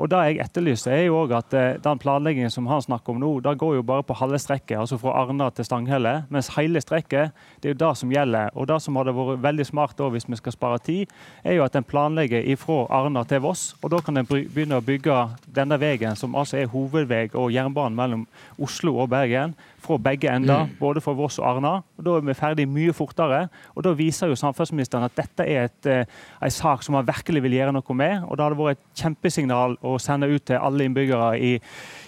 [0.00, 1.52] Og det jeg etterlyser er jo òg at
[1.84, 4.96] Den planleggingen som han snakker om nå, det går jo bare på halve strekket, altså
[4.96, 6.14] fra Arna til Stanghelle.
[6.32, 8.48] Mens hele strekket det er jo det som gjelder.
[8.56, 11.12] Og det som hadde vært veldig smart da, hvis vi skal spare tid,
[11.44, 13.74] er jo at en planlegger ifra Arna til Voss.
[13.82, 15.18] Og da kan en begynne å bygge
[15.52, 18.24] denne veien, som altså er hovedvei og jernbane mellom
[18.56, 20.76] Oslo og Bergen, fra begge ender, Mm.
[20.78, 21.82] både for Voss og Arna.
[21.98, 23.48] Og Da er vi ferdig mye fortere.
[23.76, 26.04] Og Da viser jo samferdselsministeren at dette er et, eh,
[26.42, 28.24] en sak som han virkelig vil gjøre noe med.
[28.28, 31.60] Og Det hadde vært et kjempesignal å sende ut til alle innbyggere i,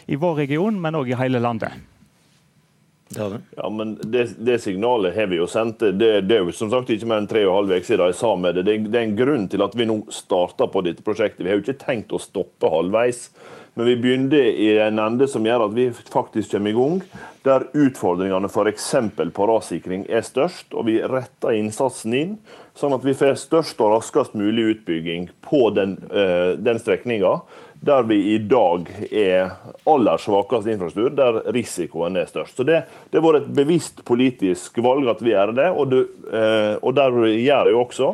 [0.09, 1.73] i vår region, men òg i hele landet.
[3.57, 5.79] Ja, men det, det signalet har vi jo sendt.
[5.79, 8.07] Det, det er jo som sagt ikke mer enn tre og en halv uke siden
[8.09, 8.65] jeg sa med det.
[8.65, 8.77] det.
[8.93, 11.45] Det er en grunn til at vi nå starter på dette prosjektet.
[11.45, 13.27] Vi har jo ikke tenkt å stoppe halvveis.
[13.77, 16.99] Men vi begynner i en ende som gjør at vi faktisk kommer i gang,
[17.43, 18.89] der utfordringene f.eks.
[19.35, 22.37] på rassikring er størst, og vi retter innsatsen inn,
[22.79, 25.99] sånn at vi får størst og raskest mulig utbygging på den,
[26.63, 27.41] den strekninga
[27.83, 29.57] der vi i dag er
[29.91, 32.57] aller svakest infrastruktur, der risikoen er størst.
[32.57, 36.03] Så Det, det har vært et bevisst politisk valg at vi gjør det, og, det,
[36.31, 38.13] eh, og der gjør det jo også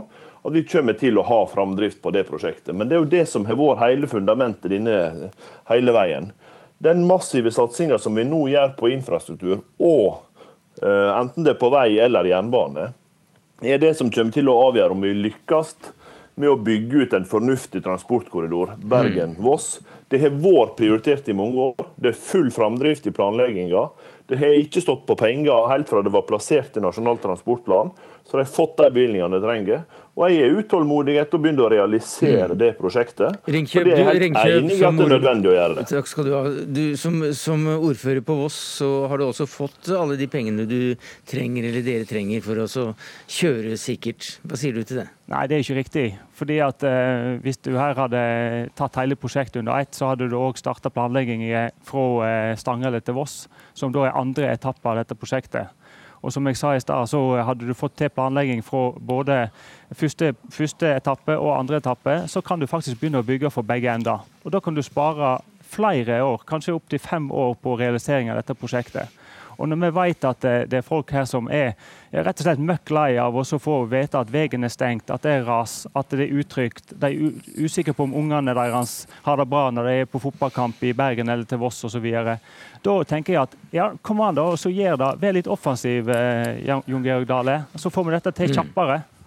[0.49, 2.72] at vi kommer til å ha framdrift på det prosjektet.
[2.72, 5.29] Men det er jo det som har vært hele fundamentet denne
[5.68, 6.31] hele veien.
[6.79, 10.20] Den massive satsinga som vi nå gjør på infrastruktur, og
[10.83, 12.93] eh, enten det er på vei eller jernbane,
[13.66, 15.74] er det som kommer til å avgjøre om vi lykkes
[16.39, 19.81] med å bygge ut en fornuftig transportkorridor Bergen-Voss.
[20.09, 21.89] Det har vært prioritert i mange år.
[21.99, 23.89] Det er full framdrift i planlegginga.
[24.31, 27.91] Det har ikke stått på penger helt fra det var plassert i Nasjonal transportplan.
[28.29, 29.87] Så de har fått de bevilgningene de trenger.
[30.18, 33.37] Og jeg er utålmodig etter å begynne å realisere det prosjektet.
[33.47, 35.85] Ringkjøp, For det er du- helt Ringkjøp enig at det er nødvendig å gjøre det.
[35.93, 36.41] Takk skal du ha.
[36.79, 40.97] Du, som, som ordfører på Voss så har du også fått alle de pengene du
[41.24, 42.66] trenger, eller dere trenger, for å
[43.31, 44.41] kjøre sikkert.
[44.43, 45.07] Hva sier du til det?
[45.31, 46.07] Nei, det er ikke riktig.
[46.35, 48.20] Fordi at eh, Hvis du her hadde
[48.74, 51.47] tatt hele prosjektet under ett, så hadde du òg starta planlegging
[51.87, 55.70] fra eh, Stanghelle til Voss, som da er andre etappe av dette prosjektet.
[56.23, 59.39] Og som jeg sa i stad, så hadde du fått til planlegging fra både
[59.95, 63.93] første, første etappe og andre etappe, så kan du faktisk begynne å bygge for begge
[63.93, 64.27] ender.
[64.45, 65.39] Og da kan du spare
[65.69, 69.18] flere år, kanskje opptil fem år på realisering av dette prosjektet.
[69.59, 71.72] Og når vi vet at det, det er folk her som er,
[72.14, 75.26] rett og slett møkk lei av å så få vite at veien er stengt, at
[75.26, 79.36] det er ras, at det er utrygt, de er usikre på om ungene deres har
[79.42, 82.06] det bra når de er på fotballkamp i Bergen eller til Voss osv.
[82.86, 85.12] Da tenker jeg at ja, kom an da, og så gjør det.
[85.20, 87.61] Vær litt offensiv, eh, Jon Georg Dale.
[87.74, 89.18] Så får vi dette til Mm.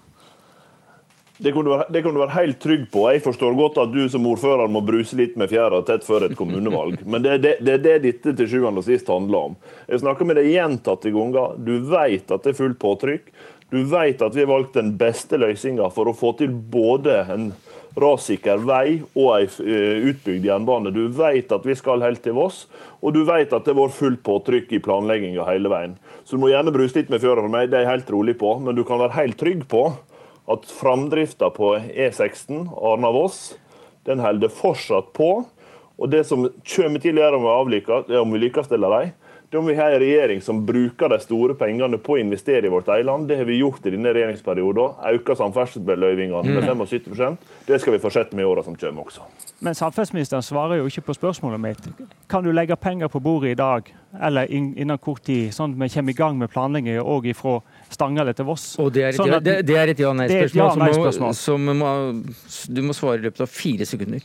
[1.42, 3.08] Det kan, du være, det kan du være helt trygg på.
[3.10, 6.36] Jeg forstår godt at du som ordfører må bruse litt med fjæra tett før et
[6.38, 7.00] kommunevalg.
[7.12, 9.56] Men det er det, det, det dette til sjuende og sist handler om.
[9.90, 11.56] Jeg snakker med deg gjentatte ganger.
[11.58, 13.34] Du vet at det er fullt påtrykk.
[13.74, 17.50] Du vet at vi har valgt den beste løsninga for å få til både en
[17.98, 20.94] rassikker vei og ei eh, utbygd jernbane.
[20.94, 22.68] Du vet at vi skal helt til Voss,
[23.02, 25.98] og du vet at det har vært fullt påtrykk i planlegginga hele veien.
[26.22, 28.38] Så du må gjerne bruse litt med fjøra for meg, det er jeg helt rolig
[28.40, 29.90] på, men du kan være helt trygg på
[30.52, 33.42] at framdrifta på E16 Arna-Voss
[34.06, 35.32] den holder fortsatt på.
[36.02, 39.08] Og det som kommer til å gjøre om vi, avlykkes, om vi lykkes eller ei,
[39.52, 42.70] det er om vi har en regjering som bruker de store pengene på å investere
[42.70, 43.26] i vårt eget land.
[43.28, 44.94] Det har vi gjort i denne regjeringsperioden.
[45.12, 47.36] Øker samferdselsbevilgningene med 75%
[47.68, 49.28] Det skal vi fortsette med i åra som kommer også.
[49.60, 51.90] Men samferdselsministeren svarer jo ikke på spørsmålet mitt.
[52.32, 53.92] Kan du legge penger på bordet i dag
[54.24, 57.60] eller innen kort tid, sånn at vi kommer i gang med planlegging òg fra
[57.92, 58.76] Stanghelle til Voss?
[58.80, 61.34] Og det er et, Sånn ja, at- det, det er et et ja-nei-spørsmål ja-nei-spørsmål.
[61.36, 64.22] som, må- som må, du må svare i løpet av fire sekunder.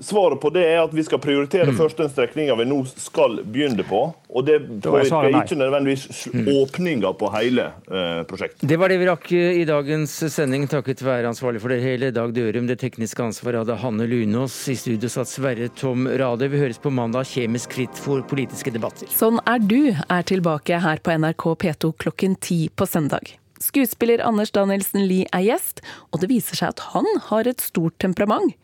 [0.00, 1.76] Svaret på det er at vi skal prioritere Mm.
[1.76, 4.14] først den strekninga vi nå skal begynne på.
[4.30, 8.62] Og det påvirker ikke nødvendigvis åpninga på hele eh, prosjektet.
[8.68, 12.32] Det var det vi rakk i dagens sending, takket være ansvarlig for det hele, Dag
[12.36, 12.68] Dørum.
[12.68, 14.56] Det tekniske ansvaret hadde Hanne Lunås.
[14.68, 16.48] I studio satt Sverre Tom Rade.
[16.48, 19.08] Vi høres på mandag kjemisk fritt for politiske debatter.
[19.10, 23.34] Sånn er du er tilbake her på NRK P2 klokken ti på søndag.
[23.58, 25.80] Skuespiller Anders Danielsen Lie er gjest,
[26.12, 28.54] og det viser seg at han har et stort temperament.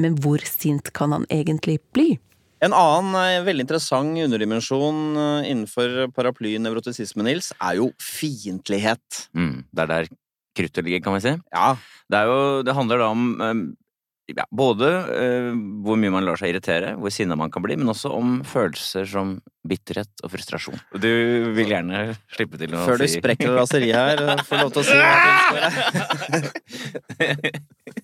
[0.00, 2.14] Men hvor sint kan han egentlig bli?
[2.64, 9.28] En annen eh, veldig interessant underdimensjon eh, innenfor paraplynevrotisisme, Nils, er jo fiendtlighet.
[9.36, 10.12] Mm, det er der
[10.54, 11.32] kruttet ligger, kan vi si.
[11.52, 11.74] Ja.
[12.10, 13.64] Det, jo, det handler da om um,
[14.30, 15.50] ja, både uh,
[15.84, 19.04] hvor mye man lar seg irritere, hvor sinna man kan bli, men også om følelser
[19.10, 19.34] som
[19.66, 20.78] bitterhet og frustrasjon.
[20.94, 21.10] Du
[21.56, 24.84] vil gjerne slippe til å Før si Før du sprekker raseriet her, får lov til
[24.84, 25.58] å si hva du ønsker
[27.18, 27.44] deg.